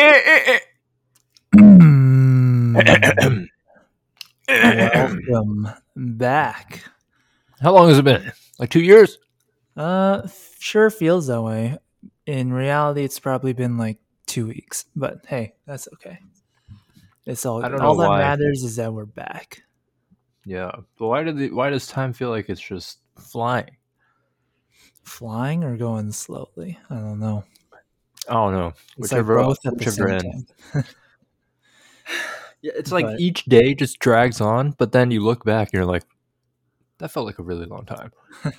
[0.00, 0.60] Eh, eh, eh.
[5.28, 6.84] Welcome back.
[7.60, 8.32] How long has it been?
[8.58, 9.18] Like two years?
[9.76, 10.26] Uh,
[10.58, 11.78] sure feels that way.
[12.26, 16.18] In reality, it's probably been like two weeks, but hey, that's okay.
[17.26, 17.64] It's all.
[17.64, 18.18] I don't all know that why.
[18.18, 19.62] matters is that we're back.
[20.44, 20.70] Yeah.
[20.98, 23.76] But why did the, why does time feel like it's just flying?
[25.04, 26.78] Flying or going slowly?
[26.90, 27.44] I don't know.
[28.28, 28.68] I don't know.
[28.98, 30.52] It's Whichever, like both at the same end.
[30.72, 30.84] time.
[32.60, 35.74] Yeah, it's like But- each day just drags on, but then you look back and
[35.74, 36.02] you're like,
[36.98, 38.10] that felt like a really long time.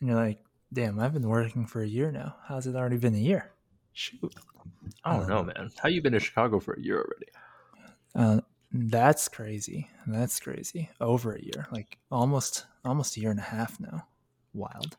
[0.00, 0.40] And you're like,
[0.72, 2.34] damn, I've been working for a year now.
[2.46, 3.52] How's it already been a year?
[3.92, 4.34] Shoot.
[5.04, 5.70] I don't know, man.
[5.80, 7.26] How you been to Chicago for a year already?
[8.14, 8.40] Uh,
[8.74, 9.88] that's crazy.
[10.06, 10.90] That's crazy.
[11.00, 14.06] Over a year, like almost almost a year and a half now.
[14.52, 14.96] Wild.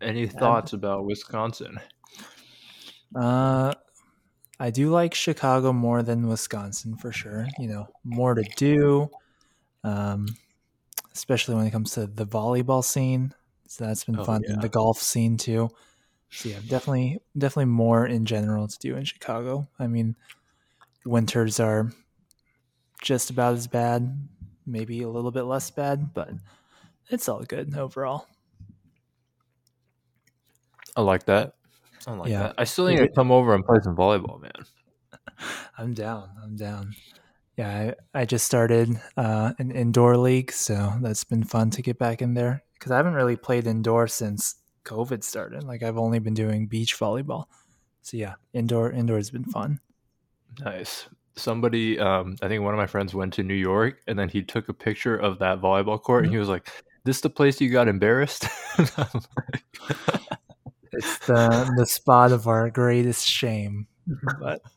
[0.00, 1.80] Any thoughts about Wisconsin?
[3.14, 3.74] Uh,
[4.60, 7.46] I do like Chicago more than Wisconsin for sure.
[7.58, 9.08] You know, more to do,
[9.82, 10.26] um,
[11.14, 13.34] especially when it comes to the volleyball scene.
[13.66, 14.42] So that's been Oh, fun.
[14.44, 14.54] yeah.
[14.54, 15.70] And the golf scene too.
[16.30, 19.68] So yeah, definitely, definitely more in general to do in Chicago.
[19.78, 20.16] I mean,
[21.04, 21.90] winters are
[23.08, 24.28] just about as bad,
[24.66, 26.28] maybe a little bit less bad, but
[27.08, 28.26] it's all good overall.
[30.94, 31.54] I like that.
[32.00, 32.42] Something like Yeah.
[32.42, 32.54] that.
[32.58, 34.52] I still need to come over and play some volleyball, man.
[35.78, 36.28] I'm down.
[36.44, 36.94] I'm down.
[37.56, 41.98] Yeah, I, I just started uh, an indoor league, so that's been fun to get
[41.98, 45.64] back in there because I haven't really played indoor since COVID started.
[45.64, 47.46] Like I've only been doing beach volleyball.
[48.02, 49.80] So yeah, indoor indoor has been fun.
[50.60, 51.08] Nice.
[51.38, 54.42] Somebody, um, I think one of my friends went to New York and then he
[54.42, 56.68] took a picture of that volleyball court and he was like,
[57.04, 58.46] "This the place you got embarrassed?"
[60.92, 63.86] It's the the spot of our greatest shame.
[64.40, 64.62] But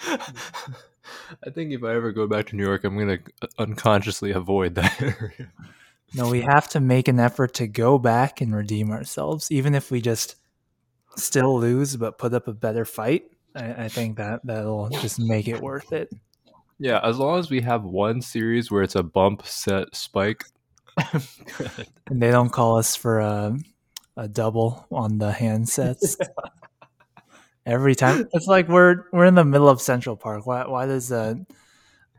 [0.00, 3.18] I think if I ever go back to New York, I'm gonna
[3.58, 5.52] unconsciously avoid that area.
[6.14, 9.90] no, we have to make an effort to go back and redeem ourselves, even if
[9.90, 10.36] we just
[11.16, 13.24] still lose but put up a better fight.
[13.56, 16.10] I, I think that that'll just make it worth it.
[16.78, 20.44] Yeah, as long as we have one series where it's a bump set spike.
[22.08, 23.58] And they don't call us for a,
[24.16, 26.16] a double on the handsets
[27.66, 28.28] every time.
[28.32, 30.46] It's like we're we're in the middle of Central Park.
[30.46, 31.44] Why why does a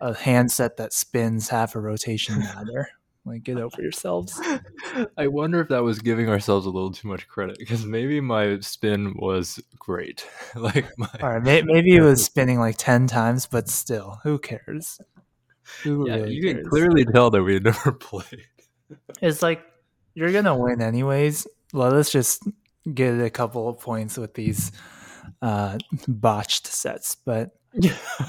[0.02, 2.90] a handset that spins half a rotation matter?
[3.28, 4.40] Like get over yourselves.
[5.18, 8.60] I wonder if that was giving ourselves a little too much credit because maybe my
[8.62, 10.26] spin was great.
[10.56, 15.00] like my All right, maybe it was spinning like ten times, but still, who cares?
[15.84, 18.48] Who yeah, really you can clearly tell that we had never played.
[19.22, 19.64] It's like
[20.14, 21.48] you're gonna win anyways.
[21.74, 22.48] Let us just
[22.94, 24.72] get a couple of points with these
[25.42, 25.78] uh,
[26.08, 27.52] botched sets, but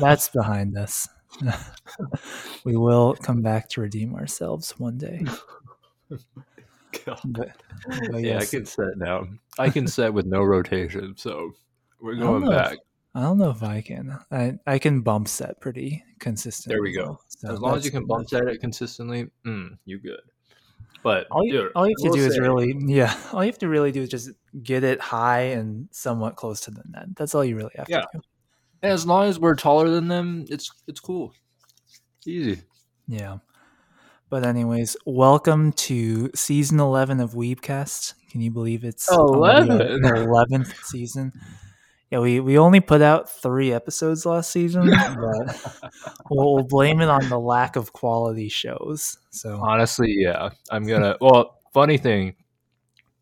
[0.00, 1.08] that's behind us.
[2.64, 5.24] we will come back to redeem ourselves one day.
[7.04, 7.20] God.
[7.26, 7.50] But,
[8.10, 9.26] but Yeah, I can set now.
[9.58, 11.52] I can set with no rotation, so
[12.00, 12.78] we're I don't going know if- back.
[13.14, 14.16] I don't know if I can.
[14.30, 16.74] I I can bump set pretty consistently.
[16.76, 17.18] There we go.
[17.28, 20.20] so As long as you can bump set it consistently, mm, you good.
[21.02, 23.16] But All you, dude, all you have to do is really, yeah.
[23.32, 24.30] All you have to really do is just
[24.62, 27.06] get it high and somewhat close to the net.
[27.16, 28.00] That's all you really have Yeah.
[28.02, 28.20] to do.
[28.82, 31.34] As long as we're taller than them, it's it's cool.
[32.26, 32.62] Easy.
[33.06, 33.38] Yeah.
[34.30, 38.14] But anyways, welcome to season eleven of Weebcast.
[38.30, 40.04] Can you believe it's already 11?
[40.04, 41.32] eleventh season?
[42.10, 45.80] Yeah, we, we only put out three episodes last season, but
[46.30, 49.18] we'll, we'll blame it on the lack of quality shows.
[49.30, 50.50] So Honestly, yeah.
[50.70, 51.16] I'm gonna.
[51.20, 52.34] Well, funny thing,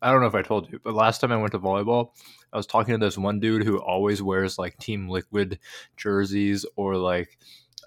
[0.01, 2.11] I don't know if I told you, but last time I went to volleyball,
[2.53, 5.59] I was talking to this one dude who always wears like Team Liquid
[5.95, 7.37] jerseys or like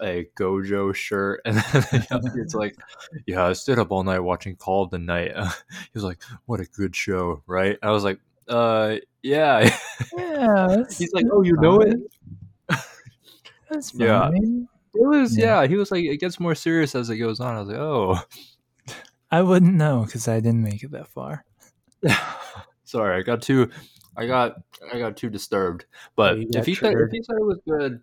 [0.01, 2.75] a Gojo shirt, and then it's like,
[3.25, 5.31] yeah, I stayed up all night watching Call of the Night.
[5.35, 9.75] he was like, "What a good show, right?" I was like, "Uh, yeah."
[10.17, 11.99] yeah, He's like, "Oh, you know it."
[13.69, 14.29] that's Yeah.
[14.93, 15.61] It was Yeah.
[15.61, 15.67] yeah.
[15.67, 18.19] He was like, "It gets more serious as it goes on." I was like, "Oh."
[19.31, 21.45] I wouldn't know because I didn't make it that far.
[22.83, 23.69] Sorry, I got too,
[24.17, 24.61] I got,
[24.93, 25.85] I got too disturbed.
[26.15, 28.01] But you if he said, if he said it was good,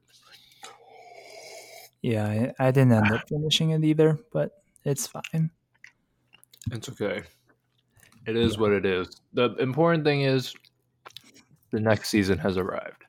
[2.02, 2.26] Yeah,
[2.58, 5.50] I, I didn't end up finishing it either, but it's fine.
[6.70, 7.22] it's okay.
[8.26, 8.60] It is Yeah.
[8.60, 9.20] what it is.
[9.32, 10.55] The important thing is,
[11.70, 13.05] the next season has arrived.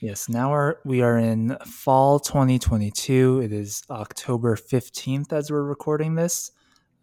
[0.00, 3.42] Yes, now we're, we are in fall 2022.
[3.44, 6.50] It is October 15th as we're recording this.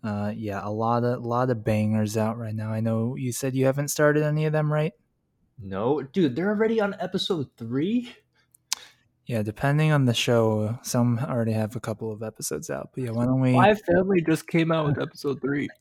[0.03, 2.71] Uh, yeah, a lot of lot of bangers out right now.
[2.71, 4.93] I know you said you haven't started any of them, right?
[5.61, 8.13] No, dude, they're already on episode three.
[9.25, 12.91] Yeah, depending on the show, some already have a couple of episodes out.
[12.93, 13.53] But yeah, why don't we?
[13.53, 15.69] Spy Family just came out with episode three.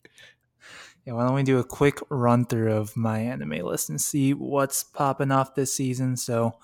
[1.05, 4.35] Yeah, why don't we do a quick run through of my anime list and see
[4.35, 6.17] what's popping off this season?
[6.17, 6.59] So,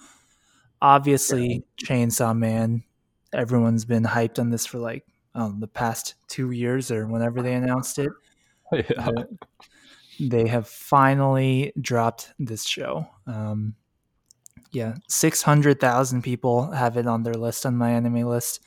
[0.81, 2.83] obviously, Chainsaw Man.
[3.33, 5.05] Everyone's been hyped on this for like
[5.37, 8.11] um, the past two years or whenever they announced it.
[8.73, 8.83] yeah.
[8.99, 9.25] Uh,
[10.31, 13.07] they have finally dropped this show.
[13.27, 13.75] Um,
[14.73, 18.61] yeah, six hundred thousand people have it on their list on my anime list.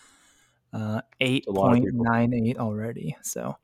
[0.74, 2.04] Uh, eight a lot of point people.
[2.04, 3.16] nine eight already.
[3.24, 3.58] So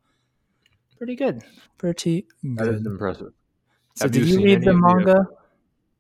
[0.97, 1.43] pretty good.
[1.77, 2.57] Pretty good.
[2.57, 3.33] That is impressive.
[3.95, 5.27] So Have did you you read the the- manga?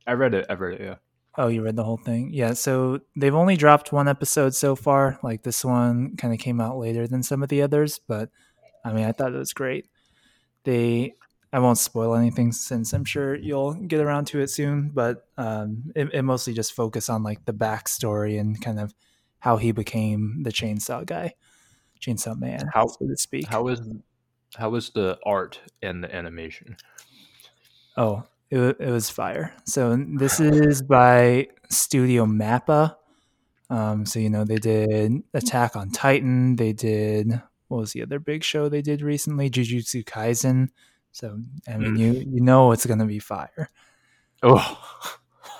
[0.07, 0.45] I read it.
[0.49, 0.83] I read it.
[0.83, 0.95] Yeah.
[1.37, 2.29] Oh, you read the whole thing?
[2.33, 2.53] Yeah.
[2.53, 5.19] So they've only dropped one episode so far.
[5.23, 8.29] Like this one kind of came out later than some of the others, but
[8.83, 9.87] I mean, I thought it was great.
[10.63, 11.13] They,
[11.53, 15.91] I won't spoil anything since I'm sure you'll get around to it soon, but um,
[15.95, 18.93] it, it mostly just focus on like the backstory and kind of
[19.39, 21.33] how he became the chainsaw guy,
[21.99, 23.47] chainsaw man, How- so to speak.
[23.47, 23.81] How is
[24.57, 26.77] how is the art and the animation?
[27.97, 29.53] Oh, it, it was fire.
[29.65, 32.95] So this is by Studio Mappa.
[33.69, 36.57] Um, so you know they did Attack on Titan.
[36.57, 39.49] They did what was the other big show they did recently?
[39.49, 40.69] Jujutsu Kaisen.
[41.11, 41.99] So I mean, Mm.
[41.99, 43.69] you you know it's gonna be fire.
[44.43, 44.77] Oh.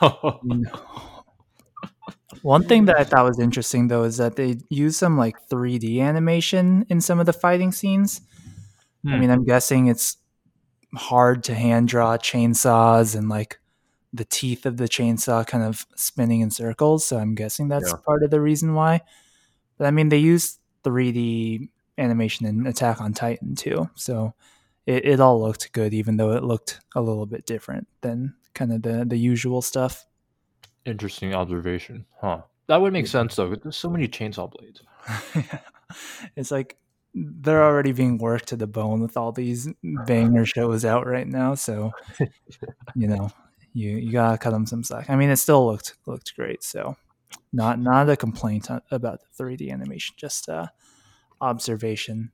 [0.43, 0.71] You know.
[2.41, 5.99] One thing that I thought was interesting though is that they use some like 3D
[6.01, 8.21] animation in some of the fighting scenes.
[9.11, 9.19] I Hmm.
[9.19, 10.17] mean, I'm guessing it's
[10.95, 13.59] hard to hand draw chainsaws and like
[14.13, 17.05] the teeth of the chainsaw kind of spinning in circles.
[17.05, 17.99] So I'm guessing that's Yeah.
[18.05, 19.01] part of the reason why.
[19.77, 23.89] But I mean, they use 3D animation in Attack on Titan too.
[23.95, 24.33] So
[24.85, 28.73] it, it all looked good, even though it looked a little bit different than kind
[28.73, 30.05] of the, the usual stuff.
[30.85, 32.41] Interesting observation, huh?
[32.67, 33.53] That would make sense though.
[33.55, 34.81] There's so many chainsaw blades.
[36.35, 36.77] it's like
[37.13, 41.55] they're already being worked to the bone with all these banger shows out right now.
[41.55, 41.91] So,
[42.95, 43.29] you know,
[43.73, 45.09] you you gotta cut them some slack.
[45.09, 46.63] I mean, it still looked looked great.
[46.63, 46.95] So,
[47.51, 50.67] not not a complaint about the 3D animation, just uh,
[51.41, 52.31] observation.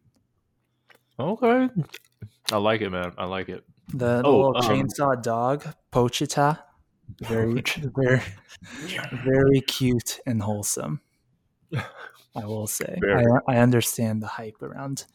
[1.20, 1.70] Okay,
[2.52, 3.14] I like it, man.
[3.18, 3.64] I like it.
[3.90, 6.60] The, the Oh, little um, chainsaw dog, Pochita,
[7.22, 7.64] very
[7.96, 8.22] very
[9.24, 11.02] very cute and wholesome.
[11.74, 15.06] I will say, I, I understand the hype around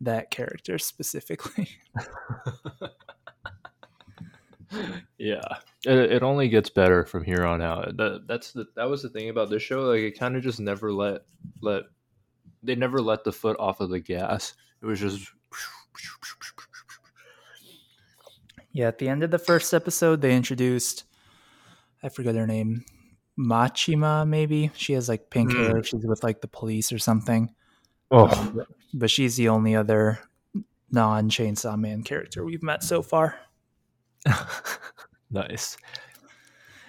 [0.00, 1.68] that character specifically.
[5.16, 5.40] Yeah,
[5.84, 7.96] it, it only gets better from here on out.
[7.96, 9.82] That that's the that was the thing about this show.
[9.82, 11.22] Like it kind of just never let
[11.62, 11.84] let
[12.62, 14.54] they never let the foot off of the gas.
[14.82, 15.30] It was just
[18.72, 21.04] Yeah, at the end of the first episode, they introduced
[22.02, 22.84] I forget her name,
[23.38, 24.28] Makima.
[24.28, 25.58] Maybe she has like pink Hmm.
[25.64, 25.82] hair.
[25.82, 27.52] She's with like the police or something.
[28.10, 30.20] oh Um, but, but she's the only other
[30.90, 33.36] non Chainsaw Man character we've met so far.
[35.30, 35.76] nice.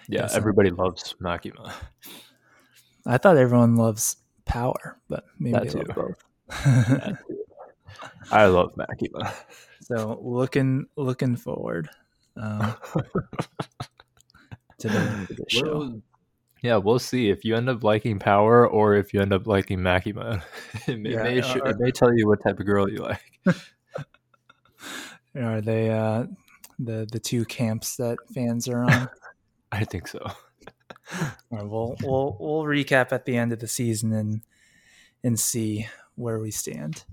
[0.09, 1.71] Yeah, Yeah, so- everybody loves Makima.
[3.05, 5.93] I thought everyone loves Power, but maybe That they love too.
[5.93, 7.17] both.
[8.31, 9.33] I love Makima.
[9.81, 11.89] so looking looking forward
[12.35, 12.75] um,
[14.79, 15.77] to the, to the show.
[15.77, 16.01] Well,
[16.63, 19.79] yeah, we'll see if you end up liking Power or if you end up liking
[19.79, 20.41] Makima.
[20.87, 23.55] it, may, Yeah, may uh, it may tell you what type of girl you like.
[25.35, 26.25] Are they uh,
[26.79, 29.09] the the two camps that fans are on?
[29.71, 30.19] I think so.
[30.19, 34.41] All right, we'll we'll we'll recap at the end of the season and
[35.23, 37.03] and see where we stand.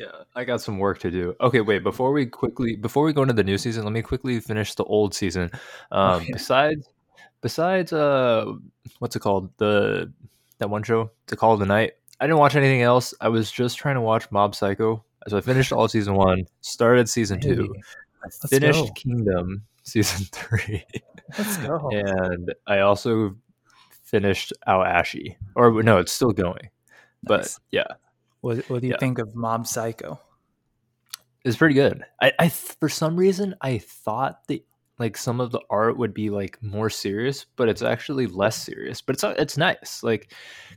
[0.00, 1.34] Yeah, I got some work to do.
[1.42, 1.82] Okay, wait.
[1.82, 4.84] Before we quickly, before we go into the new season, let me quickly finish the
[4.84, 5.50] old season.
[5.92, 6.28] Um, yeah.
[6.32, 6.88] Besides,
[7.42, 8.50] besides, uh,
[9.00, 9.50] what's it called?
[9.58, 10.10] The
[10.58, 11.92] that one show, The Call of the Night.
[12.18, 13.12] I didn't watch anything else.
[13.20, 15.04] I was just trying to watch Mob Psycho.
[15.28, 17.80] So I finished all season one, started season two, Hey,
[18.24, 18.92] let's finished go.
[18.94, 20.82] Kingdom season three,
[21.36, 21.90] Let's go.
[21.92, 23.36] and I also
[24.02, 25.36] finished Aoashi.
[25.56, 26.70] Or no, it's still going.
[27.22, 27.84] But yeah,
[28.40, 28.98] What what do you yeah.
[28.98, 30.20] think of Mob Psycho?
[31.44, 32.04] It's pretty good.
[32.20, 34.64] I, I for some reason I thought that
[34.98, 39.00] like some of the art would be like more serious, but it's actually less serious.
[39.00, 40.02] But it's it's nice.
[40.02, 40.32] Like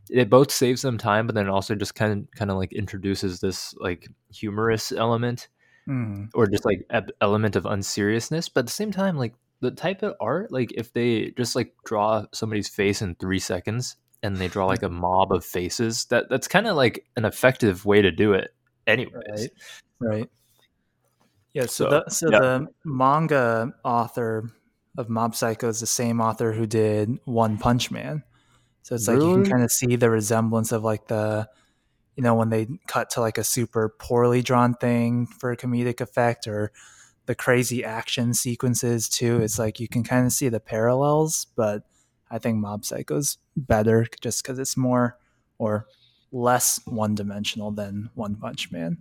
[0.10, 3.40] it both saves them time, but then also just kind of kind of like introduces
[3.40, 5.50] this like humorous element
[5.88, 6.88] Mm, or just like
[7.20, 8.48] element of unseriousness.
[8.48, 11.74] But at the same time, like the type of art, like if they just like
[11.86, 16.30] draw somebody's face in three seconds and they draw like a mob of faces, that
[16.30, 18.56] that's kind of like an effective way to do it
[18.88, 19.50] anyways.
[20.00, 20.18] Right.
[20.18, 20.30] Right.
[21.54, 21.64] Yeah.
[21.64, 22.40] So, So, the so yeah.
[22.40, 24.50] the manga author
[24.98, 28.24] of Mob Psycho is the same author who did One Punch Man.
[28.84, 31.48] So it's like you can kind of see the resemblance of like the,
[32.16, 36.02] you know, when they cut to like a super poorly drawn thing for a comedic
[36.02, 36.72] effect or
[37.26, 39.42] the crazy action sequences too.
[39.42, 41.84] It's like you can kind of see the parallels, but
[42.34, 45.20] I think Mob Psycho's better just because it's more
[45.60, 45.86] or
[46.32, 48.98] less one dimensional than One Punch Man.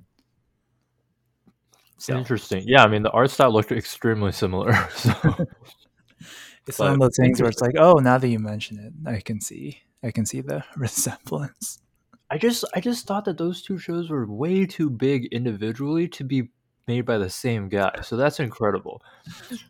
[1.96, 2.64] So Interesting.
[2.66, 4.72] Yeah, I mean the art style looked extremely similar.
[4.90, 5.12] So
[6.66, 8.92] it's but one of those things where it's like, oh, now that you mention it,
[9.10, 11.80] I can see, I can see the resemblance.
[12.30, 16.24] I just I just thought that those two shows were way too big individually to
[16.24, 16.50] be
[16.86, 18.00] made by the same guy.
[18.02, 19.02] So that's incredible.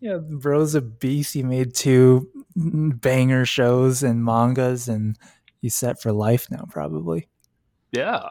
[0.01, 1.35] Yeah, bro's a beast.
[1.35, 5.19] He made two banger shows and mangas, and
[5.61, 7.29] he's set for life now, probably.
[7.93, 8.23] Yeah.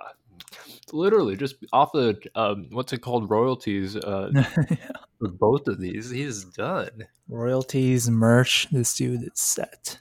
[0.94, 4.32] Literally just off the um, what's it called royalties uh,
[5.20, 7.08] for both of these, he's done.
[7.30, 8.68] Royalties, merch.
[8.72, 10.00] This dude is set.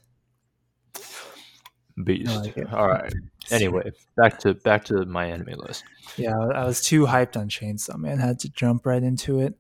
[2.05, 2.35] Beast.
[2.35, 2.73] like.
[2.73, 3.13] All right.
[3.51, 5.85] Anyway, back to back to my anime list.
[6.17, 8.19] Yeah, I was too hyped on Chainsaw Man.
[8.19, 9.55] Had to jump right into it.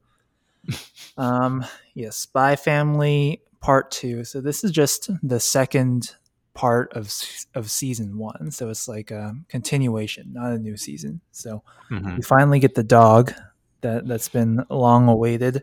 [1.17, 4.25] um, yeah, Spy Family Part Two.
[4.25, 6.15] So this is just the second
[6.55, 7.13] part of
[7.55, 8.51] of season one.
[8.51, 11.21] So it's like a continuation, not a new season.
[11.33, 12.17] So Mhm.
[12.17, 13.33] we finally get the dog
[13.81, 15.55] that that's been long awaited.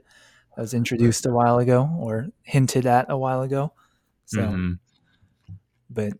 [0.55, 3.73] That was introduced a while ago or hinted at a while ago.
[4.25, 4.79] So, Mhm.
[5.89, 6.13] but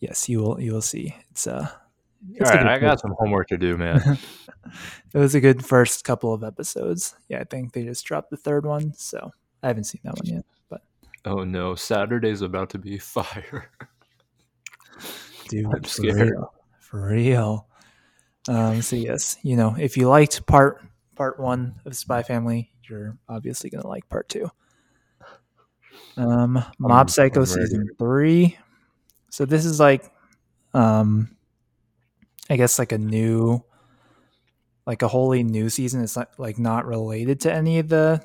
[0.00, 1.14] yes, you will you will see.
[1.30, 1.68] It's uh,
[2.34, 4.18] it's a right, I got some homework to do, man.
[5.14, 7.14] it was a good first couple of episodes.
[7.28, 9.30] Yeah, I think they just dropped the third one, so
[9.62, 10.44] I haven't seen that one yet.
[10.68, 10.82] But
[11.24, 13.70] oh no, Saturday's about to be fire.
[15.48, 16.30] dude, I'm for scared.
[16.30, 17.66] real, for real.
[18.48, 20.82] Um, so yes, you know, if you liked part
[21.14, 24.50] part one of Spy Family, you're obviously gonna like part two.
[26.16, 28.58] Um, Mob Psycho season three.
[29.30, 30.10] So this is like,
[30.74, 31.36] um,
[32.48, 33.62] I guess like a new,
[34.86, 36.02] like a wholly new season.
[36.02, 38.24] It's not like not related to any of the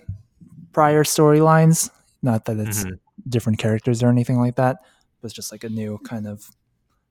[0.74, 1.90] prior storylines.
[2.22, 3.00] Not that it's Mhm.
[3.30, 4.78] different characters or anything like that.
[5.22, 6.50] But it's just like a new kind of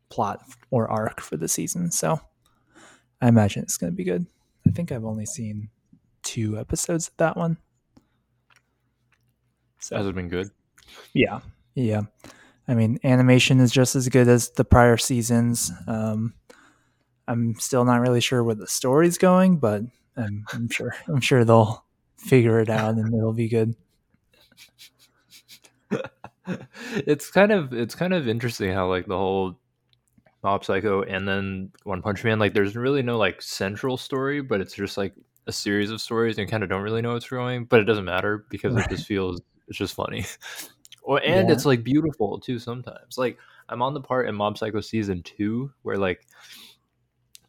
[0.09, 1.91] plot or arc for the season.
[1.91, 2.21] So
[3.21, 4.27] I imagine it's going to be good.
[4.67, 5.71] I think I've only seen
[6.23, 7.59] two episodes of that one.
[9.79, 10.51] So Has it been good?
[11.13, 11.41] yeah,
[11.75, 12.03] yeah.
[12.66, 15.71] I mean, animation is just as good as the prior seasons.
[15.87, 16.35] Um,
[17.28, 19.83] I'm still not really sure where the story's going, but
[20.16, 21.85] I'm, I'm sure I'm sure they'll
[22.16, 23.75] figure it out and it'll be good.
[26.94, 29.59] it's kind of it's kind of interesting how like the whole
[30.42, 34.61] Mob Psycho and then One Punch Man like there's really no like central story, but
[34.61, 35.14] it's just like
[35.47, 38.04] a series of stories and kind of don't really know what's going, but it doesn't
[38.04, 38.87] matter because Right.
[38.87, 40.25] it just feels it's just funny.
[41.04, 41.54] or and Yeah.
[41.54, 43.16] it's like beautiful too sometimes.
[43.16, 46.26] Like I'm on the part in Mob Psycho season 2 where like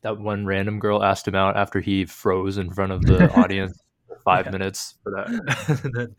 [0.02, 3.82] that one random girl asked him out after he froze in front of the audience
[4.08, 4.52] for five Yeah.
[4.52, 5.80] minutes for that.
[5.84, 6.16] and, then,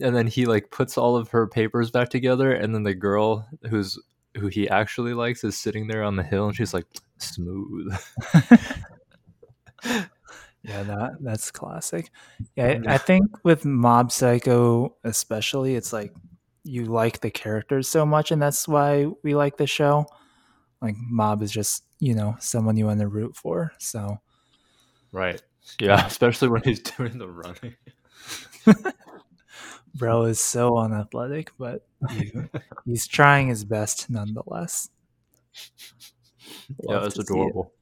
[0.00, 3.46] and then he like puts all of her papers back together, and then the girl
[3.68, 3.98] who's
[4.38, 6.86] who he actually likes is sitting there on the hill, and she's like
[7.18, 7.92] smooth.
[10.62, 12.10] Yeah, that that's classic.
[12.54, 16.12] Yeah, I think with Mob Psycho especially, it's like
[16.64, 20.06] you like the characters so much, and that's why we like the show.
[20.80, 23.72] Like Mob is just you know someone you want to root for.
[23.78, 24.20] So
[25.12, 25.40] right.
[25.78, 27.76] Yeah, especially when he's doing the running.
[29.94, 32.32] bro is so unathletic, but he,
[32.86, 34.88] he's trying his best nonetheless.
[36.82, 37.72] Yeah, Love that's to adorable.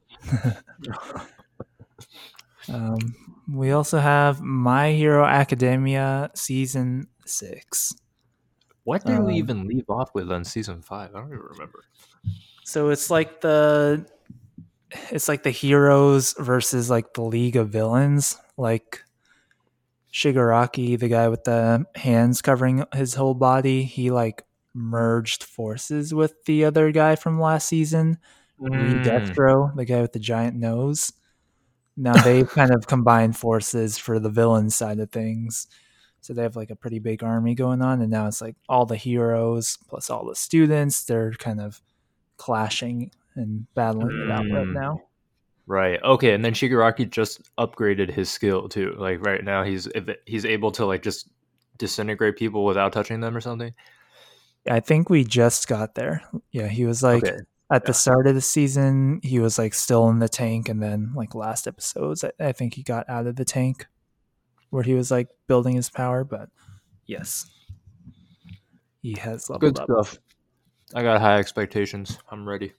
[2.71, 3.15] Um,
[3.51, 7.95] we also have My Hero Academia season six.
[8.89, 11.13] What did we Um, even leave off with on season five?
[11.13, 11.85] I don't even remember.
[12.63, 14.05] So it's like the
[15.11, 18.37] it's like the heroes versus like the League of Villains.
[18.57, 19.03] Like
[20.11, 24.43] Shigaraki, the guy with the hands covering his whole body, he like
[24.73, 28.17] merged forces with the other guy from last season,
[28.59, 29.03] Mm,
[29.75, 31.13] the guy with the giant nose.
[31.95, 35.67] Now they kind of combined forces for the villain side of things.
[36.21, 38.85] So they have like a pretty big army going on, and now it's like all
[38.85, 41.03] the heroes plus all the students.
[41.05, 41.81] They're kind of
[42.37, 44.73] clashing and battling it out right Mm.
[44.73, 45.01] now.
[45.67, 46.01] Right.
[46.03, 46.33] Okay.
[46.33, 48.95] And then Shigaraki just upgraded his skill too.
[48.97, 51.29] Like right now, he's if he's able to like just
[51.77, 53.73] disintegrate people without touching them or something.
[54.69, 56.23] I think we just got there.
[56.51, 57.37] Yeah, he was like Okay.
[57.71, 61.13] at the start of the season he was like still in the tank and then
[61.15, 63.85] like last episodes I, I think he got out of the tank
[64.69, 66.49] where he was like building his power but
[67.05, 67.45] yes
[69.01, 70.19] he has leveled Good up stuff.
[70.93, 72.17] I got high expectations.
[72.31, 72.73] I'm ready.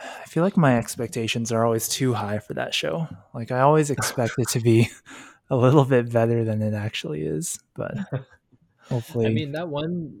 [0.00, 3.90] i feel like my expectations are always too high for that show like i always
[3.90, 4.88] expect it to be
[5.50, 7.94] a little bit better than it actually is but
[8.90, 10.20] hopefully I mean that one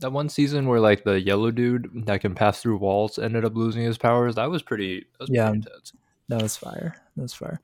[0.00, 3.54] that one season where like the yellow dude that can pass through walls ended up
[3.54, 4.34] losing his powers.
[4.34, 5.06] That was pretty.
[5.12, 5.44] That was Yeah.
[5.50, 5.92] pretty intense.
[6.28, 6.96] That was fire.
[7.16, 7.60] That was fire.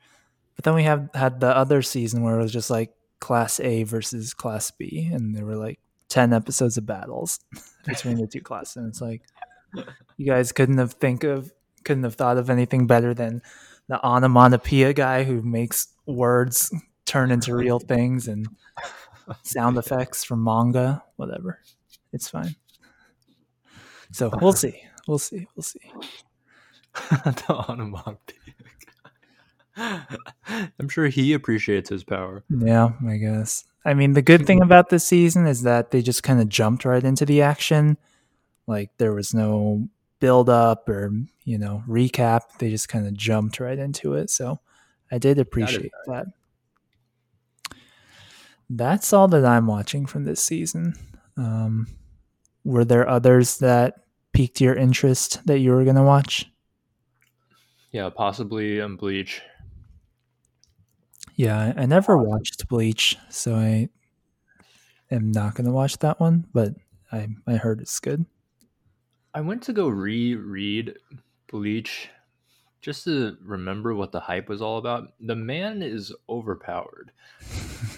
[0.60, 3.84] But then we have had the other season where it was just like class A
[3.84, 7.40] versus class B, and there were like ten episodes of battles
[7.86, 8.76] between the two classes.
[8.76, 9.22] And it's like
[10.18, 11.50] you guys couldn't have think of
[11.84, 13.40] couldn't have thought of anything better than
[13.88, 16.70] the onomatopoeia guy who makes words
[17.06, 18.46] turn into real things and
[19.42, 21.60] sound effects from manga, whatever.
[22.12, 22.54] It's fine.
[24.12, 24.82] So we'll see.
[25.08, 25.46] We'll see.
[25.56, 25.90] We'll see.
[27.10, 28.59] the onomatopoeia.
[29.80, 32.44] I'm sure he appreciates his power.
[32.48, 33.64] Yeah, I guess.
[33.84, 36.84] I mean, the good thing about this season is that they just kind of jumped
[36.84, 37.96] right into the action.
[38.66, 39.88] Like there was no
[40.20, 41.12] build up or,
[41.44, 42.42] you know, recap.
[42.58, 44.30] They just kind of jumped right into it.
[44.30, 44.60] So
[45.10, 46.26] I did appreciate that.
[48.68, 50.94] That's all that I'm watching from this season.
[51.36, 51.88] Um,
[52.64, 53.94] were there others that
[54.32, 56.46] piqued your interest that you were going to watch?
[57.90, 59.42] Yeah, possibly um, Bleach.
[61.40, 63.88] Yeah, I never watched Bleach, so I
[65.10, 66.74] am not going to watch that one, but
[67.10, 68.26] I, I heard it's good.
[69.32, 70.98] I went to go reread
[71.50, 72.10] Bleach
[72.82, 75.14] just to remember what the hype was all about.
[75.18, 77.10] The man is overpowered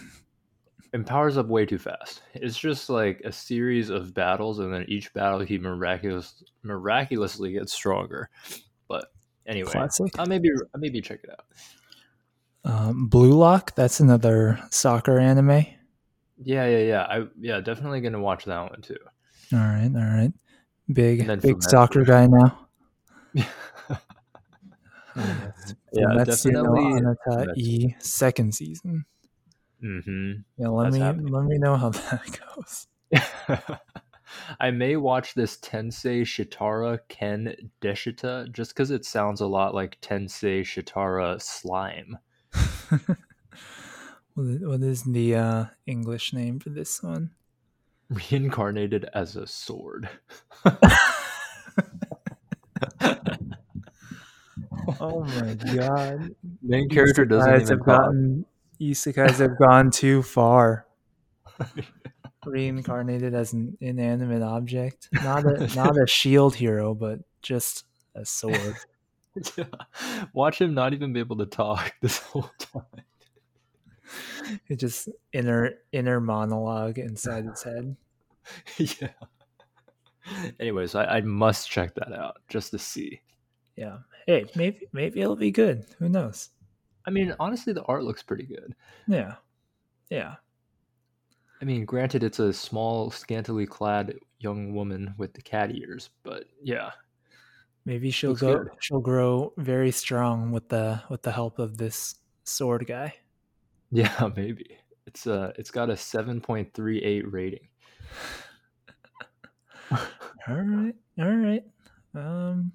[0.92, 2.22] and powers up way too fast.
[2.34, 7.72] It's just like a series of battles, and then each battle he miraculous miraculously gets
[7.72, 8.30] stronger.
[8.86, 9.06] But
[9.48, 10.16] anyway, Classic.
[10.16, 11.46] I maybe I maybe check it out.
[12.64, 15.66] Um, Blue Lock, that's another soccer anime.
[16.44, 17.02] Yeah, yeah, yeah.
[17.02, 18.96] I yeah, definitely gonna watch that one too.
[19.52, 20.32] All right, all right.
[20.92, 22.68] Big big soccer guy now.
[23.34, 23.44] yeah,
[25.94, 27.00] Fumetsu no definitely.
[27.00, 27.56] Anata.
[27.56, 29.04] E second season.
[29.80, 31.32] hmm Yeah, let That's me happening.
[31.32, 32.86] let me know how that goes.
[34.60, 40.00] I may watch this Tensei Shitara Ken Deshita just because it sounds a lot like
[40.00, 42.18] Tensei Shitara Slime.
[44.34, 47.30] what is- what is the uh, English name for this one?
[48.08, 50.08] Reincarnated as a sword.
[55.00, 56.34] Oh my god!
[56.62, 58.44] Main character doesn't even have gotten
[58.80, 60.86] isekais have gone too far.
[62.44, 68.76] Reincarnated as an inanimate object, not a not a shield hero, but just a sword.
[70.32, 73.04] Watch him not even be able to talk this whole time.
[74.68, 77.96] It just inner inner monologue inside his head.
[78.76, 79.08] yeah.
[80.60, 83.20] Anyways, I, I must check that out just to see.
[83.76, 83.98] Yeah.
[84.26, 85.86] Hey, maybe maybe it'll be good.
[85.98, 86.50] Who knows?
[87.06, 88.74] I mean, honestly, the art looks pretty good.
[89.06, 89.34] Yeah.
[90.10, 90.36] Yeah.
[91.60, 96.44] I mean, granted, it's a small, scantily clad young woman with the cat ears, but
[96.60, 96.90] yeah,
[97.84, 98.68] Maybe she'll Looks go good.
[98.80, 102.14] she'll grow very strong with the with the help of this
[102.44, 103.14] sword guy.
[103.90, 107.66] yeah, maybe it's uh, it's got a seven point three eight rating.
[109.90, 109.98] All
[110.48, 110.94] right.
[111.18, 111.64] All right.
[112.14, 112.72] Um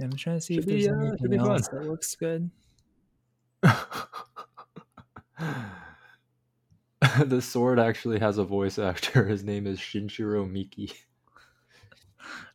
[0.00, 1.50] I'm trying to see Should if be, there's uh, should anything be fun.
[1.50, 2.50] else that looks good.
[7.26, 9.26] the sword actually has a voice actor.
[9.26, 10.92] His name is Shinjiro Miki.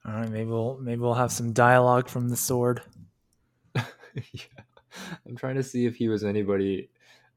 [0.05, 2.81] All right, maybe we'll maybe we'll have some dialogue from the sword.
[3.75, 3.83] yeah.
[5.25, 6.89] I'm trying to see if he was anybody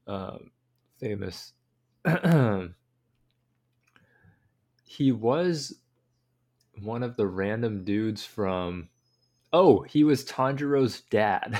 [0.05, 0.51] um,
[0.99, 1.53] famous.
[4.85, 5.79] he was
[6.81, 8.89] one of the random dudes from.
[9.53, 11.59] Oh, he was Tanjiro's dad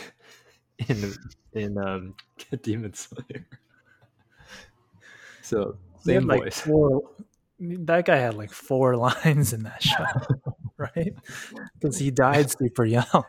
[0.87, 1.13] in
[1.53, 2.15] in um,
[2.61, 3.47] Demon Slayer.
[5.41, 6.59] So same like voice.
[6.59, 7.03] four.
[7.59, 10.05] That guy had like four lines in that show,
[10.95, 11.13] right?
[11.79, 13.23] Because he died super young.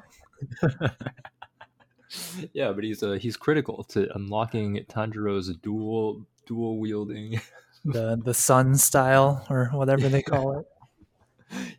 [2.53, 7.41] yeah, but he's uh, he's critical to unlocking Tanjiro's dual dual wielding.
[7.85, 10.67] The the sun style or whatever they call it.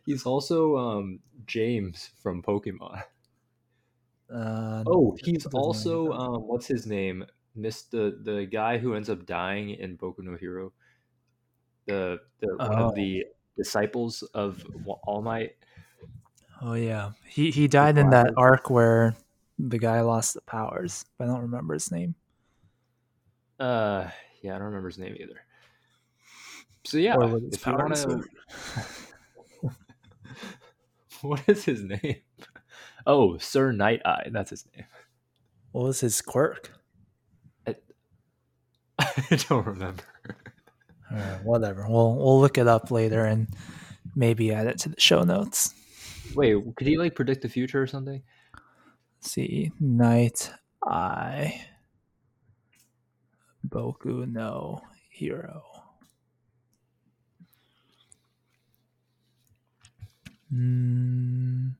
[0.04, 3.02] He's also um, James from Pokemon.
[4.32, 7.24] Uh, Oh, he's doesn't ring a also um, what's his name?
[7.54, 10.72] Missed the the guy who ends up dying in Boku no Hero.
[11.86, 12.88] The the one Oh.
[12.88, 13.24] of the
[13.56, 14.64] disciples of
[15.04, 15.56] All Might.
[16.62, 19.16] Oh yeah, he he died in that arc where
[19.58, 21.04] the guy lost the powers.
[21.18, 22.14] I don't remember his name.
[23.58, 24.08] Uh,
[24.42, 25.40] yeah, I don't remember his name either.
[26.84, 28.24] So yeah, Or what his if you want to,
[31.22, 32.16] what is his name?
[33.06, 34.28] Oh, Sir Night Eye.
[34.30, 34.86] That's his name.
[35.72, 36.72] What was his quirk?
[37.66, 37.76] I,
[38.98, 40.04] I don't remember.
[41.12, 41.86] Uh, whatever.
[41.88, 43.48] We'll we'll look it up later and
[44.14, 45.74] maybe add it to the show notes.
[46.34, 48.22] Wait, could he like predict the future or something?
[49.18, 50.50] Let's see, Night
[50.84, 51.62] Eye,
[53.68, 55.64] Boku no Hero.
[60.52, 61.74] Mm,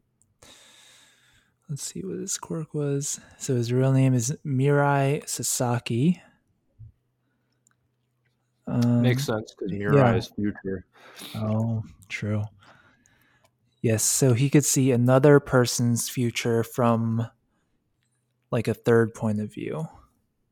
[1.68, 3.20] let's see what his quirk was.
[3.38, 6.20] So his real name is Mirai Sasaki.
[8.70, 10.85] Um, Makes sense because Mirai is future.
[11.35, 12.44] Oh, true.
[13.83, 17.26] Yes, so he could see another person's future from
[18.50, 19.88] like a third point of view.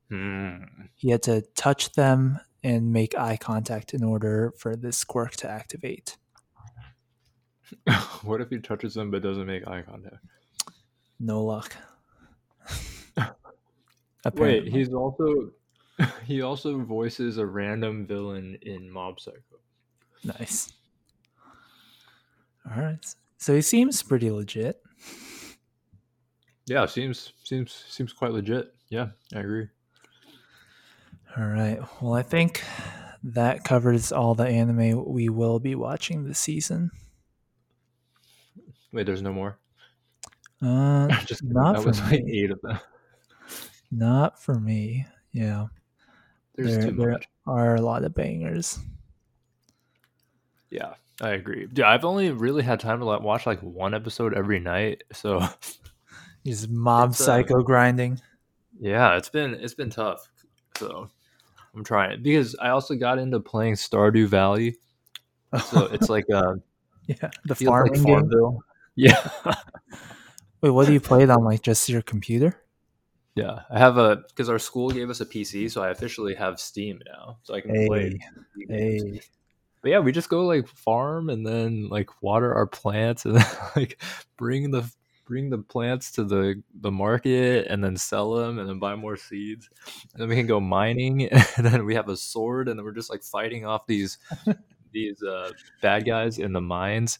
[0.09, 0.65] Hmm.
[0.97, 5.49] He had to touch them and make eye contact in order for this quirk to
[5.49, 6.17] activate.
[8.23, 10.25] what if he touches them but doesn't make eye contact?
[11.21, 11.77] No luck.
[14.35, 15.51] Wait, he's also
[16.25, 19.39] he also voices a random villain in Mob Psycho.
[20.25, 20.73] nice.
[22.71, 23.05] All right.
[23.39, 24.83] So he seems pretty legit.
[26.67, 28.75] Yeah, seems seems seems quite legit.
[28.91, 29.69] Yeah, I agree.
[31.37, 31.79] All right.
[32.03, 32.63] Well, I think
[33.23, 36.91] that covers all the anime we will be watching this season.
[38.93, 39.59] Wait, there's no more.
[40.61, 42.43] Uh, Just not that for was like me.
[42.43, 42.79] eight of them.
[43.91, 45.07] Not for me.
[45.33, 45.67] Yeah.
[46.59, 47.29] There's there, too there much.
[47.47, 48.79] are a lot of bangers.
[50.71, 51.67] Yeah, I agree.
[51.73, 55.05] Yeah, I've only really had time to like, watch like one episode every night.
[55.13, 55.41] So
[56.45, 58.21] He's mob It's, uh, psycho grinding.
[58.79, 60.29] yeah, it's been it's been tough.
[60.77, 61.09] So
[61.75, 64.77] I'm trying because I also got into playing Stardew Valley.
[65.71, 66.57] So it's like uh,
[67.07, 68.05] yeah, the feels like farming game.
[68.05, 68.63] Farmville.
[69.01, 69.31] Yeah,
[70.61, 71.45] Wait, what do you play it on?
[71.45, 72.61] Like just your computer?
[73.39, 73.61] Yeah.
[73.71, 77.01] I have a because our school gave us a PC, so I officially have Steam
[77.07, 78.19] now, so I can play.
[78.69, 79.21] Hey, hey.
[79.83, 83.47] But yeah, we just go like farm and then like water our plants and then,
[83.77, 84.03] like
[84.37, 84.91] bring the
[85.25, 89.17] bring the plants to the the market and then sell them and then buy more
[89.17, 89.69] seeds.
[90.13, 92.93] And then we can go mining and then we have a sword and then we're
[92.93, 94.19] just like fighting off these
[94.93, 97.19] these uh bad guys in the mines.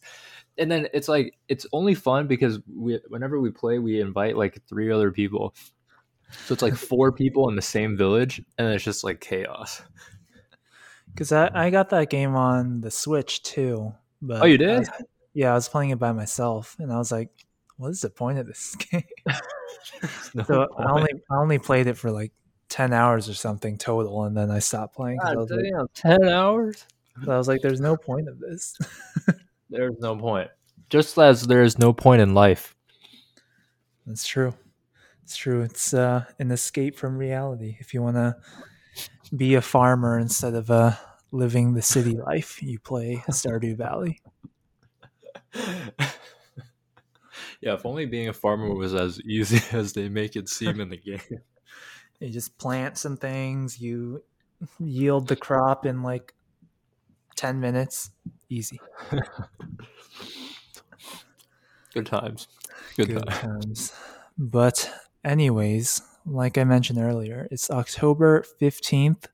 [0.57, 4.61] And then it's like it's only fun because we whenever we play we invite like
[4.67, 5.55] three other people.
[6.45, 9.81] So it's like four people in the same village and it's just like chaos.
[11.11, 13.93] Because I, I got that game on the Switch too.
[14.21, 14.79] But Oh, you I did?
[14.79, 14.89] was-
[15.33, 17.29] yeah, I was playing it by myself, and I was like,
[17.77, 19.03] "What is the point of this game?"
[20.33, 22.31] No so I only I only played it for like
[22.67, 25.19] ten hours or something total, and then I stopped playing.
[25.19, 26.85] 'cause I, was like, ten hours.
[27.27, 28.75] I was like, "There's no point of this."
[29.69, 30.49] There's no point.
[30.89, 32.75] Just as there is no point in life.
[34.05, 34.53] That's true.
[35.29, 35.61] It's true.
[35.61, 37.77] It's uh, an escape from reality.
[37.79, 38.35] If you want to
[39.35, 40.93] be a farmer instead of uh,
[41.31, 44.21] living the city life, you play Stardew Valley.
[45.53, 46.09] yeah,
[47.61, 50.97] if only being a farmer was as easy as they make it seem in the
[50.97, 51.21] game.
[52.19, 54.23] You just plant some things, you
[54.79, 56.33] yield the crop in like
[57.35, 58.09] 10 minutes.
[58.49, 58.81] Easy.
[61.93, 62.47] Good times.
[62.97, 63.39] Good, Good times.
[63.39, 63.93] times.
[64.39, 64.89] But,
[65.23, 69.25] anyways, like I mentioned earlier, it's October 15th.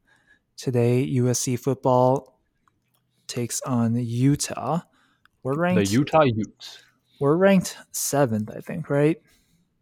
[0.58, 2.40] Today, USC football
[3.28, 4.82] takes on Utah.
[5.44, 5.92] We're ranked The.
[5.92, 6.80] Utah Utes.
[7.20, 9.22] we're ranked seventh, I think, right?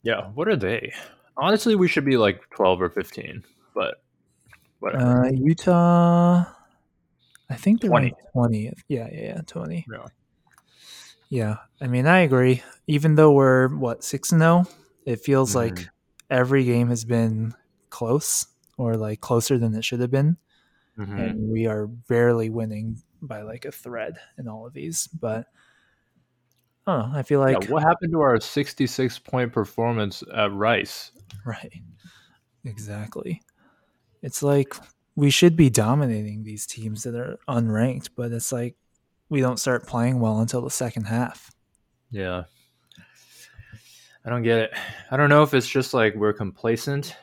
[0.02, 0.92] Yeah, what are they?
[1.38, 3.44] Honestly, we should be like 12 or 15,
[3.76, 4.02] but
[4.80, 5.26] whatever.
[5.26, 6.44] Uh, Utah,
[7.50, 8.08] I think they're 20.
[8.08, 8.80] ranked 20th.
[8.88, 9.86] Yeah, yeah, yeah, 20.
[9.92, 10.06] Yeah.
[11.30, 12.62] Yeah, I mean, I agree.
[12.88, 14.66] Even though we're what six and zero,
[15.06, 15.56] it feels Mhm.
[15.56, 15.90] like
[16.34, 17.54] every game has been
[17.90, 20.38] close or like closer than it should have been,
[20.98, 21.20] Mhm.
[21.30, 25.08] and we are barely winning by like a thread in all of these.
[25.08, 25.48] But
[26.86, 27.18] I don't know.
[27.18, 31.12] I feel like yeah, what happened to our 66 point performance at Rice?
[31.46, 31.82] right,
[32.66, 33.42] exactly.
[34.22, 34.76] It's like
[35.16, 38.76] we should be dominating these teams that are unranked, but it's like
[39.30, 41.52] we don't start playing well until the second half.
[42.12, 42.44] Yeah.
[44.26, 44.72] I don't get it.
[45.12, 47.16] I don't know if it's just like we're complacent.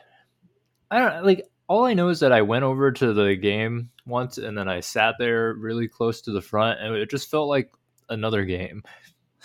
[0.89, 4.37] I don't like all I know is that I went over to the game once
[4.37, 7.71] and then I sat there really close to the front and it just felt like
[8.09, 8.83] another game.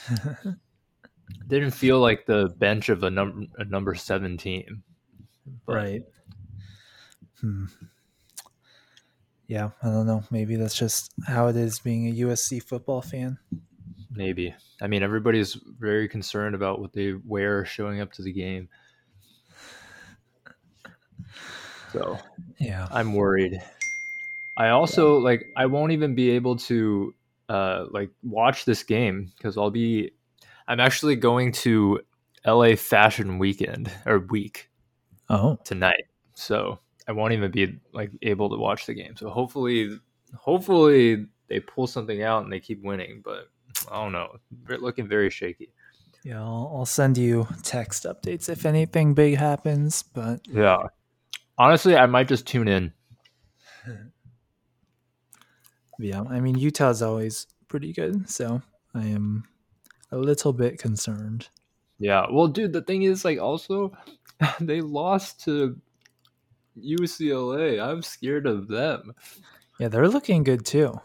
[1.48, 4.82] didn't feel like the bench of a number a number seven team.
[5.64, 6.02] But right.
[7.40, 7.66] Hmm.
[9.46, 10.24] Yeah, I don't know.
[10.30, 13.38] Maybe that's just how it is being a USC football fan.
[14.16, 14.54] Maybe.
[14.80, 18.68] I mean, everybody's very concerned about what they wear showing up to the game.
[21.92, 22.18] So
[22.58, 22.88] Yeah.
[22.90, 23.60] I'm worried.
[24.56, 27.14] I also like I won't even be able to
[27.48, 30.12] uh like watch this game because I'll be
[30.66, 32.00] I'm actually going to
[32.46, 34.70] LA Fashion Weekend or week
[35.28, 36.04] Oh, tonight.
[36.34, 39.16] So I won't even be like able to watch the game.
[39.16, 39.98] So hopefully
[40.34, 43.48] hopefully they pull something out and they keep winning, but
[43.90, 44.36] I don't know.
[44.66, 45.72] They're looking very shaky.
[46.22, 46.40] yeah.
[46.40, 50.02] I'll, I'll send you text updates if anything big happens.
[50.02, 50.78] But Yeah.
[51.58, 52.92] Honestly, I might just tune in.
[55.98, 58.60] yeah, I mean Utah's always pretty good, so
[58.94, 59.44] I am
[60.12, 61.48] a little bit concerned.
[61.98, 62.26] Yeah.
[62.30, 63.96] Well, dude, the thing is, like, also,
[64.60, 65.80] they lost to
[66.78, 67.80] UCLA.
[67.82, 69.14] I'm scared of them.
[69.78, 71.00] Yeah, they're looking good too.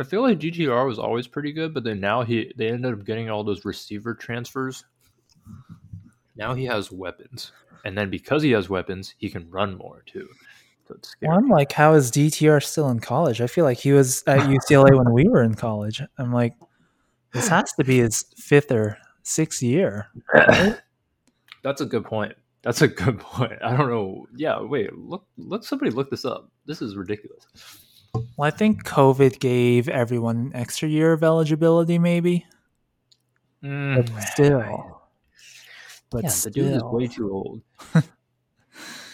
[0.00, 3.04] I feel like DTR was always pretty good, but then now he they ended up
[3.04, 4.84] getting all those receiver transfers.
[6.36, 7.52] Now he has weapons,
[7.84, 10.26] and then because he has weapons, he can run more too.
[10.88, 11.28] So it's scary.
[11.28, 13.42] Well, I'm like, how is DTR still in college?
[13.42, 16.02] I feel like he was at UCLA when we were in college.
[16.16, 16.54] I'm like,
[17.34, 20.08] this has to be his fifth or sixth year.
[21.62, 22.34] That's a good point.
[22.62, 23.58] That's a good point.
[23.62, 24.26] I don't know.
[24.34, 24.96] Yeah, wait.
[24.96, 25.62] Look, look.
[25.62, 26.50] Somebody look this up.
[26.64, 27.46] This is ridiculous.
[28.14, 32.46] Well, I think COVID gave everyone an extra year of eligibility, maybe.
[33.62, 35.00] Mm, But still,
[36.10, 37.62] but yeah, the dude is way too old.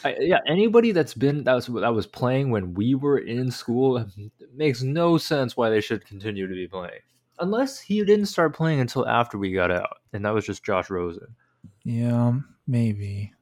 [0.05, 4.07] I, yeah, anybody that's been that was that was playing when we were in school
[4.55, 7.01] makes no sense why they should continue to be playing,
[7.41, 10.91] unless he didn't start playing until after we got out, and that was just Josh
[10.91, 11.35] Rosen.
[11.83, 12.35] yeah,
[12.69, 13.33] maybe.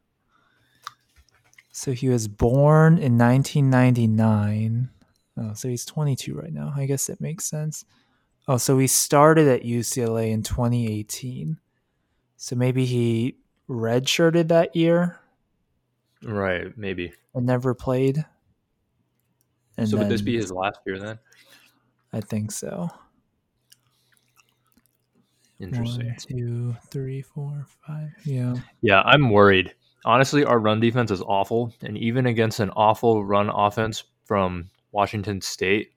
[1.70, 4.88] So he was born in 1999.
[5.36, 6.72] Oh, so he's 22 right now.
[6.76, 7.84] I guess that makes sense.
[8.46, 11.58] Oh, so he started at UCLA in 2018.
[12.36, 13.36] So maybe he
[13.68, 15.18] redshirted that year
[16.22, 17.12] Right, maybe.
[17.34, 18.24] and never played.
[19.76, 21.18] And so would this be his last year then?
[22.12, 22.88] I think so.
[25.60, 26.06] Interesting.
[26.06, 28.10] One, two, three, four, five.
[28.24, 28.54] Yeah.
[28.82, 29.74] Yeah, I'm worried.
[30.04, 35.40] Honestly, our run defense is awful, and even against an awful run offense from Washington
[35.40, 35.92] State,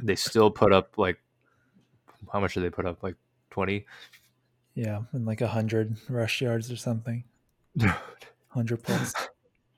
[0.00, 1.18] they still put up like
[2.32, 3.02] how much did they put up?
[3.02, 3.16] Like
[3.50, 3.84] twenty.
[4.74, 5.00] Yeah.
[5.12, 7.24] And like a hundred rush yards or something.
[8.48, 9.12] Hundred plus.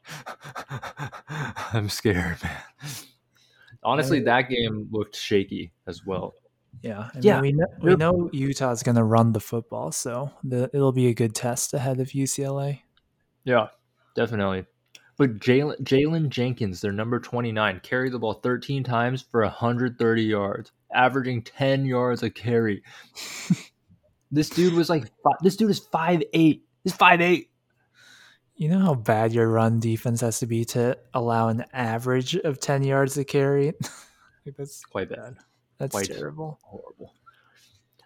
[1.72, 2.60] I'm scared, man.
[3.82, 6.34] Honestly, uh, that game looked shaky as well.
[6.82, 7.08] Yeah.
[7.14, 7.40] I mean, Yeah.
[7.40, 11.14] we know, we know Utah's going to run the football, so the, it'll be a
[11.14, 12.80] good test ahead of UCLA.
[13.44, 13.68] Yeah,
[14.14, 14.66] definitely.
[15.16, 20.72] But Jaylen Jaylen Jenkins, their number 29, carried the ball 13 times for 130 yards,
[20.92, 22.83] averaging 10 yards a carry.
[24.33, 25.11] this dude was like,
[25.42, 26.24] this dude is 5'8.
[26.33, 27.46] He's 5'8.
[28.57, 32.61] You know how bad your run defense has to be to allow an average of
[32.61, 33.66] 10 yards to carry?
[34.46, 35.37] like that's Quite bad.
[35.79, 36.07] that's Quite.
[36.07, 36.59] terrible.
[36.62, 37.12] Horrible.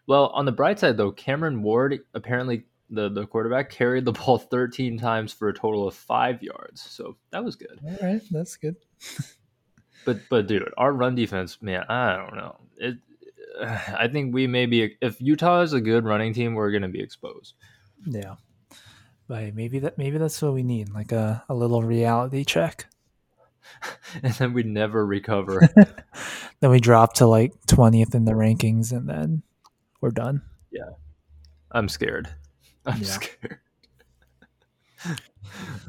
[0.06, 4.38] Well, on the bright side, though, Cameron Ward, apparently the, the quarterback, carried the ball
[4.38, 6.82] 13 times for a total of five yards.
[6.82, 7.78] So that was good.
[7.84, 8.76] All right, that's good.
[10.04, 12.56] But but dude, our run defense, man, I don't know.
[12.78, 12.96] It,
[13.60, 17.02] I think we may be if Utah is a good running team, we're gonna be
[17.02, 17.54] exposed.
[18.06, 18.36] Yeah.
[19.26, 22.86] But maybe that maybe that's what we need, like a, a little reality check.
[24.22, 25.68] and then we never recover.
[26.60, 29.42] Then we drop to like 20th in the rankings and then
[30.00, 30.42] we're done.
[30.70, 30.90] Yeah,
[31.70, 32.28] I'm scared.
[32.88, 33.04] I'm Yeah.
[33.04, 33.58] scared.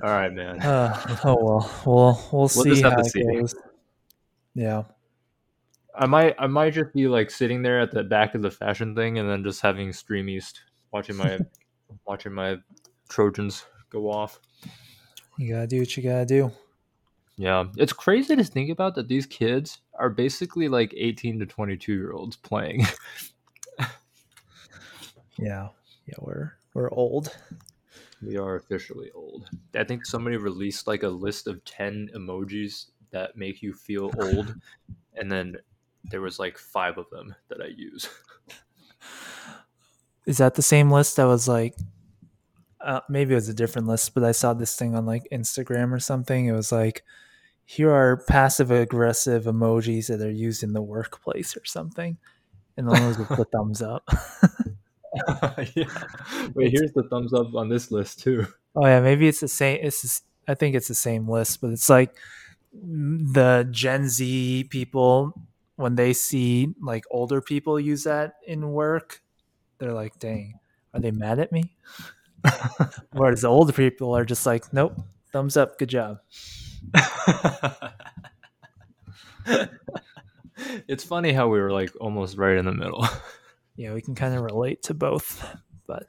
[0.04, 0.62] All right, man.
[0.62, 3.24] Uh, oh well, we'll we'll see just have how to it see.
[3.24, 3.56] goes.
[4.54, 4.84] Yeah.
[5.96, 8.96] I might I might just be like sitting there at the back of the fashion
[8.96, 11.40] thing and then just having Stream East watching my
[12.06, 12.58] watching my
[13.10, 14.40] Trojans go off.
[15.38, 16.52] You gotta do what you gotta do.
[17.38, 21.94] Yeah, it's crazy to think about that these kids are basically like 18 to 22
[21.94, 22.86] year olds playing.
[25.38, 25.70] Yeah.
[26.06, 27.36] Yeah, we're we're old.
[28.22, 29.50] we are officially old.
[29.76, 34.56] I think somebody released like a list of 10 emojis that make you feel old,
[35.16, 35.58] and then
[36.06, 38.08] there was like five of them that I use.
[40.26, 41.76] Is that the same list that was like
[42.82, 45.92] uh, maybe it was a different list, but I saw this thing on like Instagram
[45.92, 46.46] or something.
[46.46, 47.04] It was like
[47.66, 52.18] here are passive aggressive emojis that are used in the workplace or something.
[52.78, 54.08] And one was with the thumbs up.
[55.76, 55.86] yeah.
[56.56, 58.46] Wait, here's the thumbs up on this list too.
[58.76, 59.80] Oh yeah, maybe it's the same.
[59.82, 62.16] It's s- I think it's the same list, but it's like
[62.76, 65.34] mm, the Gen Z people
[65.76, 69.22] when they see like older people use that in work,
[69.80, 70.60] they're like, "Dang,
[70.94, 71.76] are they mad at me?"
[73.14, 75.00] Whereas the older people are just like, "Nope,
[75.32, 76.20] thumbs up, good job."
[80.88, 83.06] it's funny how we were like almost right in the middle.
[83.80, 85.42] Yeah, we can kind of relate to both,
[85.88, 86.08] but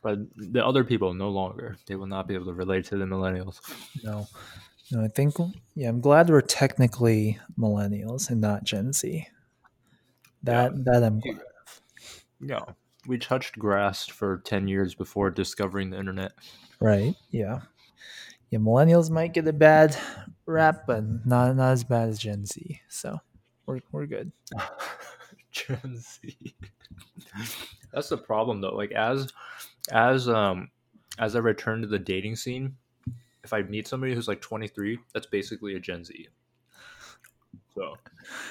[0.00, 1.76] But the other people no longer.
[1.84, 3.60] They will not be able to relate to the millennials.
[4.02, 4.26] no,
[4.90, 5.04] no.
[5.04, 5.34] I think
[5.74, 9.28] yeah, I'm glad we're technically millennials and not Gen Z.
[10.42, 11.42] That that I'm glad.
[12.40, 12.64] No.
[13.06, 16.32] We touched grass for 10 years before discovering the internet.
[16.80, 17.14] Right.
[17.30, 17.60] Yeah.
[18.48, 18.58] Yeah.
[18.58, 19.94] Millennials might get a bad
[20.46, 22.80] rap, but not not as bad as Gen Z.
[22.88, 23.18] So
[23.66, 24.32] we're we're good.
[25.54, 26.54] Gen Z.
[27.92, 28.74] That's the problem though.
[28.74, 29.32] Like as
[29.90, 30.70] as um
[31.18, 32.76] as I return to the dating scene,
[33.44, 36.28] if I meet somebody who's like 23, that's basically a Gen Z.
[37.74, 37.94] So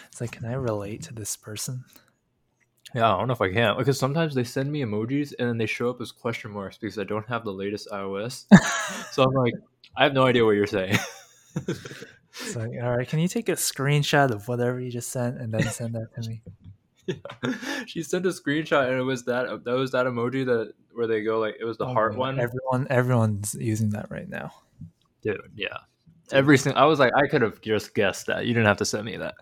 [0.08, 1.84] It's like, can I relate to this person?
[2.96, 5.58] yeah, I don't know if I can because sometimes they send me emojis and then
[5.58, 8.46] they show up as question marks because I don't have the latest iOS.
[9.12, 9.54] so I'm like,
[9.98, 10.98] I have no idea what you're saying.
[11.56, 15.54] It's like, all right, can you take a screenshot of whatever you just sent and
[15.54, 16.42] then send that to me?
[17.86, 21.22] she sent a screenshot and it was that that was that emoji that where they
[21.24, 22.39] go like it was the Oh, heart yeah, one.
[22.39, 24.52] Everyone, everyone's using that right now.
[25.22, 25.78] Dude, yeah.
[26.32, 28.46] Every single I was like, I could have just guessed that.
[28.46, 29.36] You didn't have to send me that.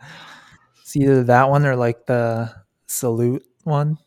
[0.82, 2.54] It's either that one or like the
[2.88, 3.98] salute one.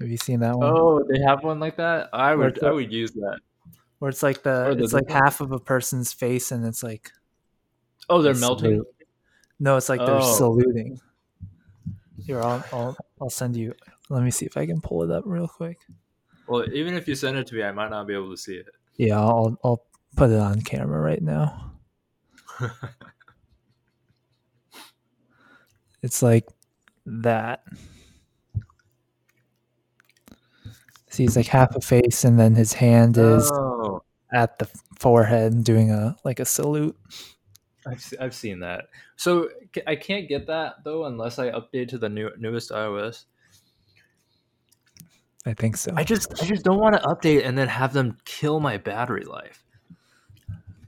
[0.00, 0.72] Have you seen that one?
[0.74, 2.08] Oh, they have one like that?
[2.12, 3.38] I would I would use that.
[3.98, 7.12] Where it's like the the it's like half of a person's face and it's like
[8.08, 8.70] Oh, they're melting.
[8.72, 8.86] salute.
[9.58, 10.34] No, it's like they're Oh.
[10.36, 11.00] saluting.
[12.26, 13.74] Here, I'll, I'll I'll send you.
[14.08, 15.78] Let me see if I can pull it up real quick.
[16.48, 18.54] Well, even if you send it to me, I might not be able to see
[18.54, 18.66] it.
[18.96, 19.82] Yeah, I'll I'll
[20.16, 21.72] put it on camera right now.
[26.06, 26.46] It's like
[27.06, 27.64] that.
[31.10, 34.68] See, it's like half a face, and then his hand is oh, at the
[35.00, 36.96] forehead, doing a like a salute.
[37.88, 38.88] I've, I've seen that.
[39.16, 39.48] So
[39.86, 43.24] I can't get that though unless I update to the new newest iOS.
[45.44, 45.92] I think so.
[45.96, 49.24] I just I just don't want to update and then have them kill my battery
[49.24, 49.62] life.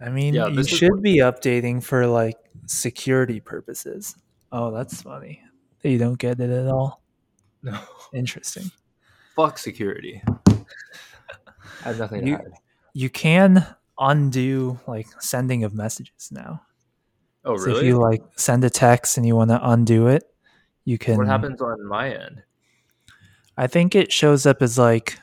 [0.01, 4.17] I mean, Yeah, you this is should what- be updating for like security purposes.
[4.51, 5.43] Oh, that's funny.
[5.85, 7.03] You don't get it at all.
[7.63, 7.79] No.
[8.13, 8.71] Interesting.
[9.37, 10.23] Fuck security.
[10.49, 10.55] I
[11.85, 12.53] have nothing You- to hide.
[12.95, 13.65] You can
[14.01, 16.63] undo like sending of messages now.
[17.49, 20.25] Oh So if you like send a text and you want to undo it,
[20.85, 21.17] you can.
[21.17, 22.43] what happens on my end?
[23.57, 25.19] I think it shows up as like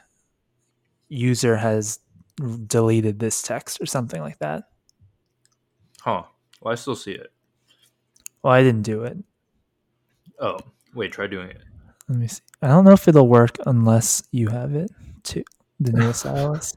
[1.07, 1.99] user has
[2.65, 4.63] deleted this text or something like that.
[6.01, 6.23] Huh.
[6.61, 7.31] Well, I still see it.
[8.41, 9.17] Well, I didn't do it.
[10.39, 10.57] Oh,
[10.95, 11.61] wait, try doing it.
[12.09, 12.41] Let me see.
[12.63, 14.89] I don't know if it'll work unless you have it
[15.21, 15.43] too.
[15.79, 16.75] The newest iOS.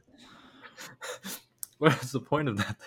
[1.79, 2.77] What's the point of that?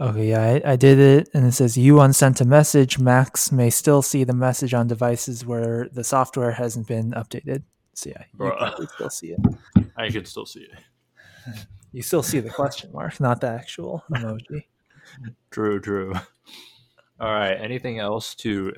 [0.00, 2.98] Okay, yeah, I, I did it, and it says you unsent a message.
[2.98, 7.62] Max may still see the message on devices where the software hasn't been updated.
[7.94, 8.58] So yeah, you Bruh.
[8.58, 9.40] probably still see it.
[9.96, 11.64] I can still see it.
[11.92, 14.64] You still see the question mark, not the actual emoji.
[15.50, 16.12] True, true.
[17.20, 17.52] All right.
[17.52, 18.72] Anything else to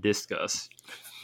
[0.00, 0.68] discuss?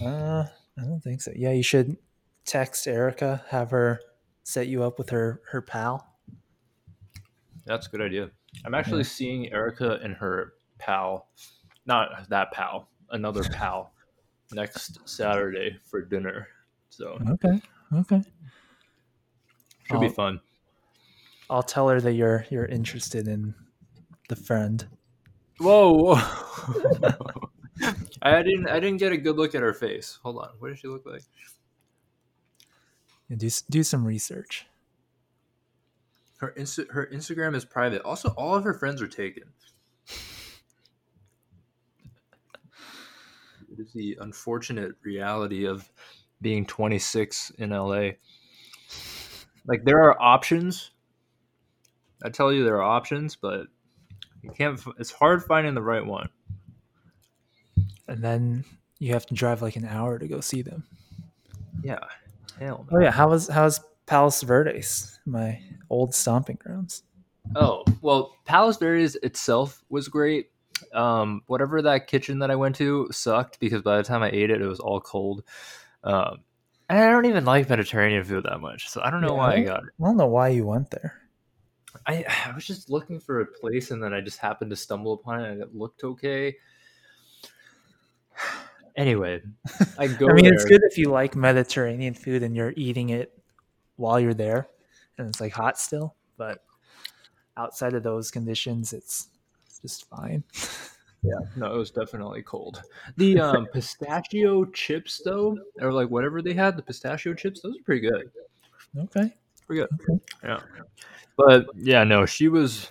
[0.01, 0.45] Uh,
[0.79, 1.33] I don't think so.
[1.35, 1.99] Yeah, you should
[2.47, 4.01] text Erica, have her
[4.45, 6.15] set you up with her her pal.
[7.67, 8.31] That's a good idea.
[8.65, 11.29] I'm actually seeing Erica and her pal,
[11.87, 13.93] not that pal, another pal,
[14.53, 16.49] next Saturday for dinner.
[16.91, 17.61] So Okay,
[17.95, 18.23] okay.
[19.89, 20.11] should be Oh.
[20.11, 20.41] fun.
[21.49, 23.55] I'll tell her that you're you're interested in
[24.29, 24.85] the friend.
[25.59, 26.17] Whoa!
[26.17, 27.51] whoa.
[28.23, 28.69] I didn't.
[28.69, 30.19] I didn't get a good look at her face.
[30.23, 30.49] Hold on.
[30.59, 31.23] What does she look like?
[33.31, 34.67] And do do some research.
[36.39, 38.03] Her Insta- her Instagram is private.
[38.03, 39.45] Also, all of her friends are taken.
[43.73, 45.89] It is the unfortunate reality of
[46.41, 48.11] being 26 in LA.
[49.67, 50.91] Like there are options.
[52.25, 53.67] I tell you there are options, but
[54.43, 54.81] you can't.
[54.99, 56.29] It's hard finding the right one.
[58.09, 58.65] And then
[58.99, 60.85] you have to drive like an hour to go see them.
[61.83, 61.99] Yeah.
[62.59, 62.87] Hell.
[62.93, 67.03] Oh yeah, how was how's Palos Verdes, my old stomping grounds?
[67.55, 70.51] Oh well, Palos Verdes itself was great.
[70.93, 74.51] Um, whatever that kitchen that I went to sucked because by the time I ate
[74.51, 75.43] it, it was all cold.
[76.05, 76.41] Um,
[76.89, 79.55] and I don't even like Mediterranean food that much, so I don't know Yeah, why
[79.55, 79.91] I I got it.
[80.01, 81.15] I don't know why you went there.
[82.07, 85.15] I, I was just looking for a place, and then I just happened to stumble
[85.15, 86.57] upon it, and it looked okay.
[88.97, 89.43] Anyway,
[89.99, 90.27] I go.
[90.31, 90.55] I mean, there.
[90.55, 93.31] it's good if you like Mediterranean food and you're eating it
[93.97, 94.69] while you're there,
[95.19, 96.15] and it's like hot still.
[96.37, 96.63] But
[97.57, 99.29] outside of those conditions, it's
[99.83, 100.43] just fine.
[101.23, 102.83] Yeah, no, it was definitely cold.
[103.17, 107.85] The um, pistachio chips, though, or like whatever they had, the pistachio chips, those are
[107.85, 108.31] pretty good.
[108.97, 109.35] Okay.
[109.67, 109.89] Pretty good.
[109.95, 110.23] Okay.
[110.45, 110.61] Yeah.
[111.37, 112.89] But yeah, no, she was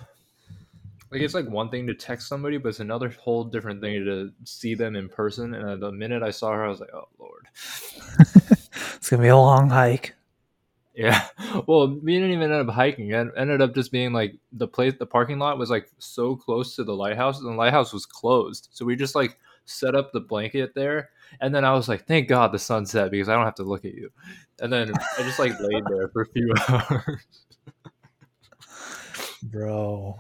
[1.12, 4.32] like it's like one thing to text somebody, but it's another whole different thing to
[4.44, 5.54] see them in person.
[5.54, 7.48] And the minute I saw her, I was like, oh lord.
[8.96, 10.14] it's gonna be a long hike.
[10.96, 11.28] Yeah.
[11.68, 13.12] Well, we didn't even end up hiking.
[13.12, 16.76] It ended up just being like the place, the parking lot was like so close
[16.76, 18.68] to the lighthouse, and the lighthouse was closed.
[18.72, 21.12] So we just like set up the blanket there.
[21.40, 23.64] And then I was like, thank God the sun set because I don't have to
[23.64, 24.10] look at you.
[24.60, 27.26] And then I just like laid there for a few hours.
[29.44, 30.20] Bro.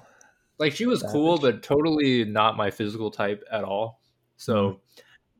[0.59, 4.01] like she was cool, but totally not my physical type at all.
[4.37, 4.79] So mm-hmm.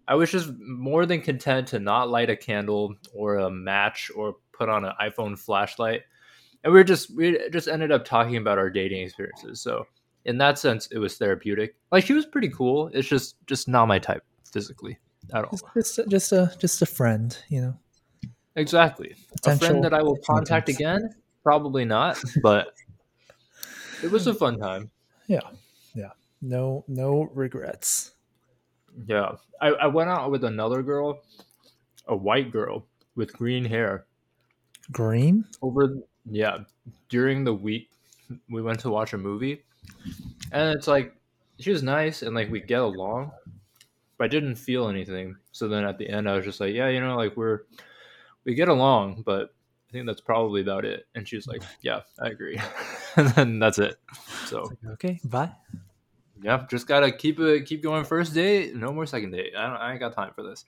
[0.07, 4.35] I was just more than content to not light a candle or a match or
[4.57, 6.01] put on an iPhone flashlight.
[6.63, 9.61] And we were just we just ended up talking about our dating experiences.
[9.61, 9.85] So
[10.25, 11.75] in that sense, it was therapeutic.
[11.91, 12.89] Like she was pretty cool.
[12.93, 14.97] It's just just not my type physically
[15.33, 15.51] at all.
[15.51, 17.77] Just, just, just a just a friend, you know.
[18.55, 19.15] Exactly.
[19.45, 21.09] A friend that I will contact again?
[21.43, 22.73] Probably not, but
[24.01, 24.89] it was a fun time.
[25.27, 25.41] Yeah,
[25.93, 26.11] yeah.
[26.41, 28.11] No, no regrets.
[29.07, 29.35] Yeah.
[29.61, 31.21] I, I went out with another girl,
[32.07, 32.85] a white girl
[33.15, 34.05] with green hair.
[34.91, 35.45] Green.
[35.61, 35.97] Over
[36.29, 36.59] yeah,
[37.09, 37.89] during the week
[38.49, 39.63] we went to watch a movie.
[40.51, 41.15] And it's like
[41.59, 43.31] she was nice and like we get along,
[44.17, 45.35] but I didn't feel anything.
[45.51, 47.61] So then at the end I was just like, Yeah, you know, like we're
[48.43, 49.53] we get along, but
[49.89, 51.07] I think that's probably about it.
[51.15, 52.59] And she was like, Yeah, I agree.
[53.15, 53.97] and then that's it.
[54.45, 55.19] So Okay.
[55.25, 55.51] Bye.
[56.41, 58.03] Yeah, just gotta keep it, keep going.
[58.03, 59.53] First date, no more second date.
[59.57, 60.65] I don't, I ain't got time for this.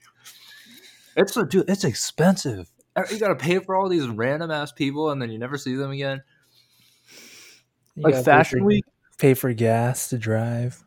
[1.16, 1.70] It's a dude.
[1.70, 2.70] It's expensive.
[3.12, 5.92] You gotta pay for all these random ass people, and then you never see them
[5.92, 6.24] again.
[7.96, 8.86] You Like Fashion pay for, Week.
[9.18, 10.84] Pay for gas to drive.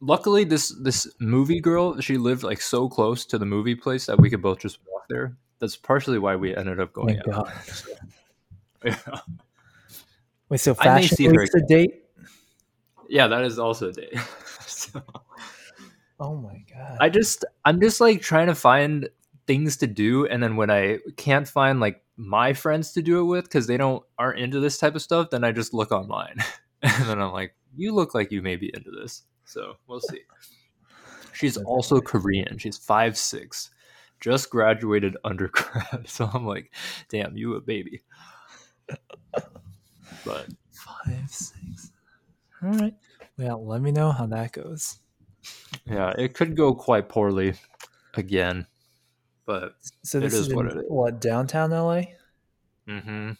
[0.00, 4.20] Luckily, this this movie girl, she lived like so close to the movie place that
[4.20, 5.36] we could both just walk there.
[5.58, 7.46] That's partially why we ended up going Thank out.
[7.46, 7.52] God.
[8.84, 8.94] Yeah.
[10.48, 12.04] Wait, so fashion week's a date?
[13.08, 14.14] yeah, that is also a date.
[14.66, 15.02] So-
[16.20, 16.98] Oh my god.
[17.00, 19.08] I just I'm just like trying to find
[19.46, 23.24] things to do and then when I can't find like my friends to do it
[23.24, 26.38] with cuz they don't aren't into this type of stuff then I just look online.
[26.82, 29.22] and then I'm like you look like you may be into this.
[29.44, 30.22] So, we'll see.
[31.32, 32.58] She's also Korean.
[32.58, 33.70] She's five six,
[34.20, 36.04] Just graduated undergrad.
[36.08, 36.72] So I'm like,
[37.10, 38.02] damn, you a baby.
[40.24, 41.92] But Five, six.
[42.62, 42.94] All right.
[43.38, 44.98] Well, let me know how that goes.
[45.86, 47.54] yeah, it could go quite poorly
[48.14, 48.66] again.
[49.46, 50.84] But So this is is, what in, it is.
[50.88, 52.02] what downtown LA?
[52.86, 53.30] hmm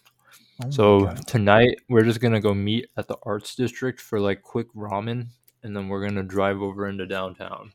[0.63, 4.67] Oh So tonight we're just gonna go meet at the arts district for like quick
[4.73, 5.27] ramen,
[5.63, 7.71] and then we're gonna drive over into downtown.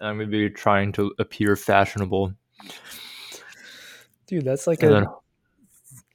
[0.00, 2.34] And I'm gonna be trying to appear fashionable.
[4.26, 5.06] dude, that's like And an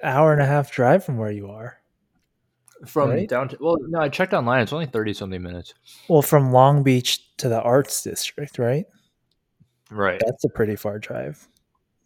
[0.04, 1.78] hour and a half drive from where you are.
[2.86, 3.30] from right?
[3.30, 3.60] downtown.
[3.62, 4.62] Well, no, I checked online.
[4.62, 5.74] It's only thirty something minutes.
[6.10, 8.86] Well, from Long Beach to the arts district, right?
[9.90, 10.22] Right.
[10.26, 11.48] That's a pretty far drive.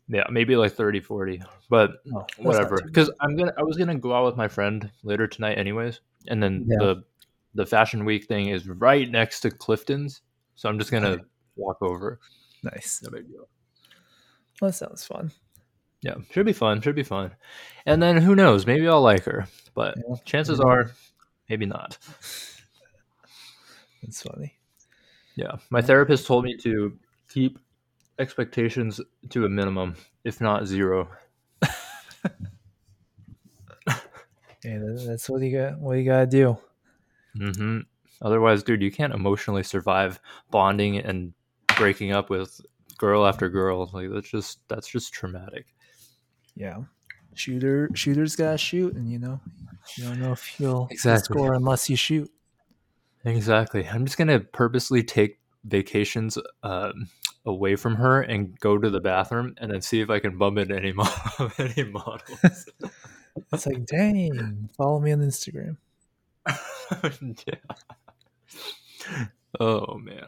[0.08, 1.42] Yeah, maybe like 30, 40.
[1.70, 2.82] But Oh, whatever.
[2.84, 6.02] Because I'm gonna, I was gonna go out with my friend later tonight, anyways.
[6.28, 6.78] And then Yeah.
[6.80, 7.04] the
[7.56, 10.22] the fashion week thing is right next to Clifton's,
[10.56, 11.24] so I'm just gonna Okay.
[11.56, 12.20] walk over.
[12.64, 13.02] Nice.
[13.04, 13.48] No big deal.
[14.62, 15.32] Well, that sounds fun.
[16.02, 16.82] Yeah, should be fun.
[16.82, 17.32] Should be fun.
[17.86, 18.66] And then who knows?
[18.66, 20.16] Maybe I'll like her, but Yeah.
[20.26, 20.66] chances Yeah.
[20.70, 20.92] are,
[21.50, 21.98] maybe not.
[24.02, 24.58] That's funny.
[25.36, 26.98] Yeah, my therapist told me to
[27.30, 27.58] keep
[28.20, 31.10] expectations to a minimum, if not zero.
[34.64, 35.78] Yeah, that's what you got.
[35.80, 36.58] What you gotta do.
[37.38, 37.80] Mm-hmm.
[38.22, 41.34] Otherwise, dude, you can't emotionally survive bonding and
[41.76, 42.62] breaking up with
[42.98, 43.90] girl after girl.
[43.94, 45.66] Like that's just that's just traumatic.
[46.56, 46.84] Yeah.
[47.34, 49.42] Shooter, shooters gotta shoot, and you know,
[49.98, 51.34] you don't know if you'll Exactly.
[51.34, 52.32] score unless you shoot.
[53.26, 53.86] Exactly.
[53.86, 57.10] I'm just gonna purposely take vacations um,
[57.46, 60.58] away from her and go to the bathroom and then see if I can bump
[60.58, 61.08] into any mo-
[61.58, 62.70] any models.
[63.52, 65.78] It's like, dang, follow me on Instagram.
[67.48, 67.56] yeah.
[69.60, 70.28] Oh man.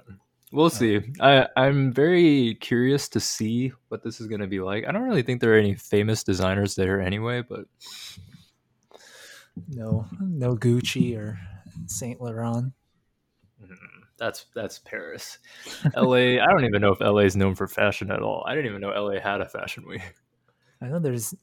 [0.52, 1.02] We'll see.
[1.20, 4.86] I, I'm very curious to see what this is going to be like.
[4.88, 7.66] I don't really think there are any famous designers there anyway, but
[9.70, 11.38] No, no Gucci or
[11.88, 12.72] Saint Laurent.
[13.62, 13.76] mm,
[14.18, 15.40] that's that's Paris.
[15.96, 18.44] LA, I don't even know if LA is known for fashion at all.
[18.48, 20.02] I didn't even know LA had a fashion week.
[20.82, 21.34] I know there's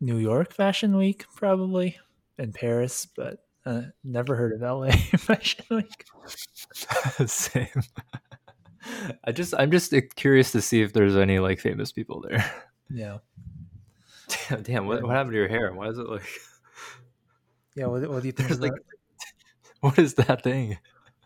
[0.00, 1.98] New York Fashion Week probably
[2.38, 6.04] and Paris, but uh, never heard of LA Fashion Week.
[7.26, 7.68] Same.
[9.24, 12.52] I just I'm just curious to see if there's any like famous people there.
[12.90, 13.18] Yeah,
[14.48, 15.72] Damn, damn what, what happened to your hair?
[15.72, 16.28] Why is it like
[17.74, 17.86] yeah.
[17.86, 18.60] What, what do you think?
[18.60, 18.72] like
[19.80, 20.78] what is that thing?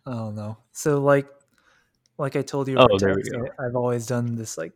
[0.07, 0.59] I don't know.
[0.73, 1.27] So like,
[2.19, 3.47] like I told you, Oh, over there we text, go.
[3.59, 4.73] I- I've always done this like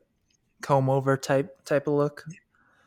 [0.62, 2.24] comb over type type of look.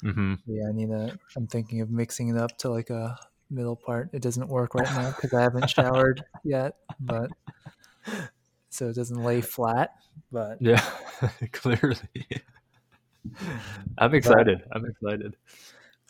[0.04, 0.34] Mm-hmm.
[0.48, 1.18] Yeah, I need to.
[1.38, 3.18] I'm thinking of mixing it up to like a
[3.50, 4.10] middle part.
[4.14, 7.32] It doesn't work right now because I haven't showered yet, but
[8.70, 9.92] so it doesn't lay flat.
[10.32, 10.84] But Yeah,
[11.54, 11.98] clearly.
[13.98, 14.64] I'm excited.
[14.72, 15.36] I'm excited.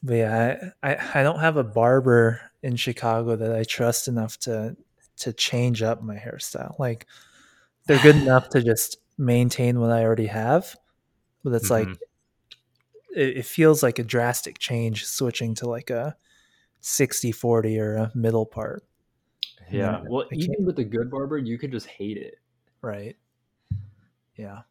[0.02, 4.38] but yeah, I, I I don't have a barber in Chicago that I trust enough
[4.40, 4.76] to
[5.18, 6.78] to change up my hairstyle.
[6.80, 7.08] Like
[7.88, 10.76] they're good enough to just maintain what I already have,
[11.44, 11.98] but it's like Mhm.
[13.16, 16.16] it, it feels like a drastic change switching to like a
[16.82, 18.84] 60 40 or a middle part
[19.72, 20.02] Yeah.
[20.02, 22.36] Yeah, Well, even with a good barber, you could just hate it.
[22.82, 23.16] right
[24.36, 24.62] yeah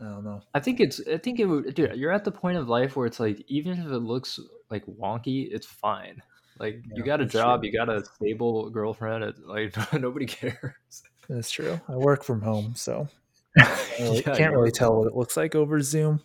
[0.00, 1.00] i don't know I think it's.
[1.08, 1.74] I think it would.
[1.74, 4.38] Dude, you're at the point of life where it's like, even if it looks
[4.70, 6.22] like wonky, it's fine.
[6.58, 7.70] Like you got a job, true.
[7.70, 9.24] you got a stable girlfriend.
[9.24, 11.02] It, like nobody cares.
[11.28, 13.08] that's true i work from home so
[13.58, 16.20] I really, Yeah, can't really work tell what it looks like over zoom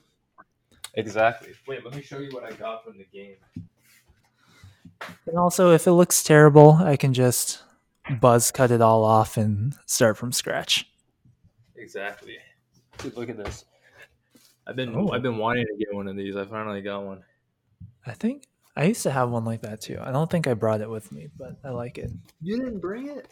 [0.96, 1.52] Exactly.
[1.68, 3.36] Wait, let me show you what I got from the game.
[5.28, 7.62] and also if it looks terrible i can just
[8.20, 10.88] buzz cut it all off and start from scratch
[11.76, 12.38] Exactly.
[12.98, 13.66] Dude, look at this.
[14.66, 15.12] I've been Oh.
[15.12, 16.36] I've been wanting to get one of these.
[16.36, 17.24] I finally got one.
[18.08, 18.46] i think
[18.78, 21.12] i used to have one like that too i don't think i brought it with
[21.12, 22.10] me but i like it
[22.42, 23.28] You didn't bring it?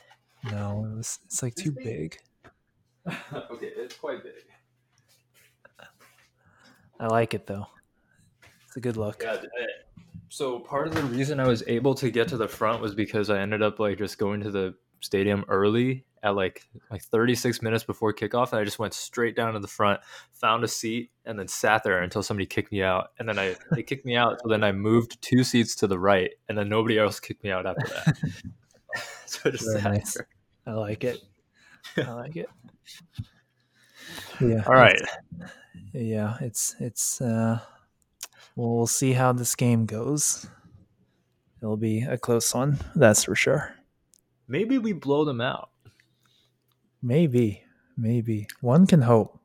[0.52, 2.18] no it was it's like too big
[3.52, 4.34] okay, it's quite big.
[7.00, 7.68] i like it though
[8.68, 9.38] it's a good look Yeah.
[10.30, 13.30] So part of the reason I was able to get to the front was because
[13.30, 17.84] I ended up like just going to the stadium early at like like 36 minutes
[17.84, 20.02] before kickoff and I just went straight down to the front,
[20.34, 23.12] found a seat and then sat there until somebody kicked me out.
[23.20, 26.00] And then I they kicked me out so then I moved two seats to the
[26.00, 28.18] right and then nobody else kicked me out after that.
[29.26, 30.14] so just Very nice.
[30.16, 30.28] there.
[30.66, 31.20] I like it.
[31.98, 32.50] I like it.
[34.42, 34.64] Yeah.
[34.68, 34.96] All right.
[34.96, 35.52] it's-
[35.94, 37.60] Yeah, it's it's uh
[38.56, 40.48] we'll see how this game goes.
[41.62, 43.76] It'll be a close one, that's for sure.
[44.48, 45.70] Maybe we blow them out.
[47.06, 47.64] Maybe.
[47.96, 48.48] Maybe.
[48.62, 49.40] One can hope.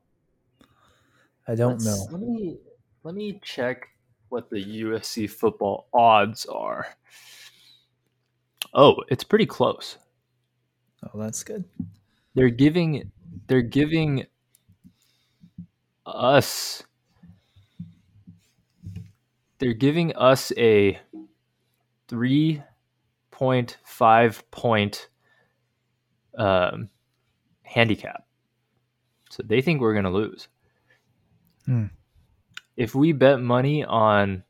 [1.47, 2.07] I don't Let's- know.
[2.11, 2.57] Let me
[3.03, 3.89] let me check
[4.31, 6.87] what the USC football odds are.
[8.73, 9.99] Oh, it's pretty close.
[11.03, 11.65] Oh, that's good.
[12.35, 13.13] They're giving
[13.47, 14.25] they're giving
[16.07, 16.83] us
[19.59, 20.99] they're giving us a
[22.09, 25.09] 3.5 point
[26.39, 26.89] um,
[27.71, 28.27] handicap.
[29.31, 30.49] So they think we're going to lose.
[31.67, 31.87] Hmm.
[32.77, 34.43] If we bet money on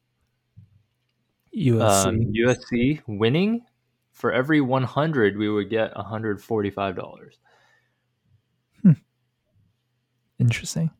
[1.54, 2.06] USC.
[2.06, 3.64] um, USC winning,
[4.12, 7.30] for every 100 we would get $145.
[10.38, 10.90] Interesting.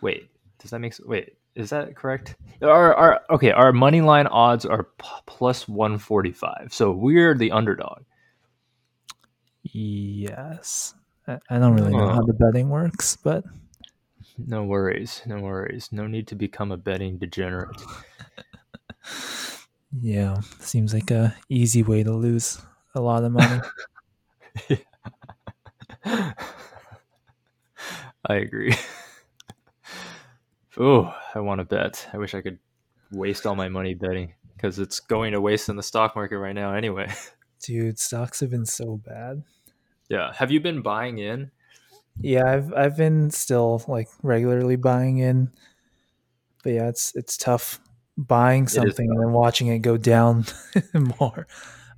[0.00, 1.36] Wait, does that make s- wait?
[1.54, 2.36] Is that correct?
[2.62, 6.68] Our our okay, our money line odds are p- plus 145.
[6.72, 8.04] So we're the underdog.
[9.62, 10.94] Yes.
[11.48, 13.44] I, don't really know how the betting works, but
[14.38, 15.88] No worries, no worries.
[15.92, 17.76] No need to become a betting degenerate.
[20.00, 22.60] yeah, seems like a easy way to lose
[22.94, 23.60] a lot of money.
[28.28, 28.74] I agree.
[30.78, 32.08] oh, I want to bet.
[32.12, 32.58] I wish I could
[33.12, 36.54] waste all my money betting because it's going to waste in the stock market right
[36.54, 37.12] now anyway.
[37.62, 39.42] Dude, stocks have been so bad.
[40.10, 40.32] Yeah.
[40.34, 41.50] Have you been buying in?
[42.20, 45.50] Yeah, I've I've been still like regularly buying in,
[46.62, 47.80] but yeah, it's it's tough
[48.18, 50.44] buying something and then watching it go down
[51.20, 51.46] more.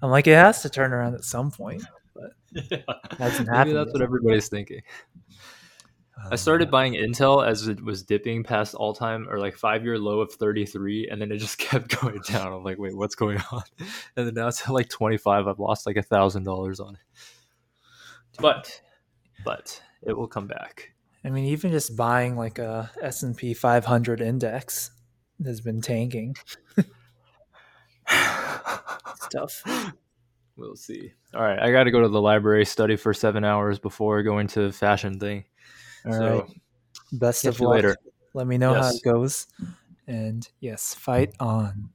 [0.00, 1.82] I'm like, it has to turn around at some point.
[2.52, 2.78] Yeah.
[3.18, 3.92] Hasn't Maybe happened that's yet.
[3.94, 4.82] what everybody's thinking.
[6.24, 9.84] I um, started buying Intel as it was dipping past all time or like five
[9.84, 12.52] year low of 33, and then it just kept going down.
[12.52, 13.62] I'm like, wait, what's going on?
[14.16, 15.48] And then now it's at like 25.
[15.48, 17.00] I've lost like a thousand dollars on it.
[18.38, 18.80] But
[19.44, 20.92] but it will come back.
[21.24, 24.90] I mean, even just buying like a S and P 500 index
[25.44, 26.34] has been tanking.
[29.16, 29.62] Stuff.
[30.56, 31.12] We'll see.
[31.34, 34.48] All right, I got to go to the library, study for seven hours before going
[34.48, 35.44] to the fashion thing.
[36.04, 36.50] All so right.
[37.12, 37.74] Best of luck.
[37.74, 37.96] later.
[38.34, 39.46] Let me know how it goes.
[40.06, 41.90] And yes, fight on.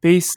[0.00, 0.36] Peace.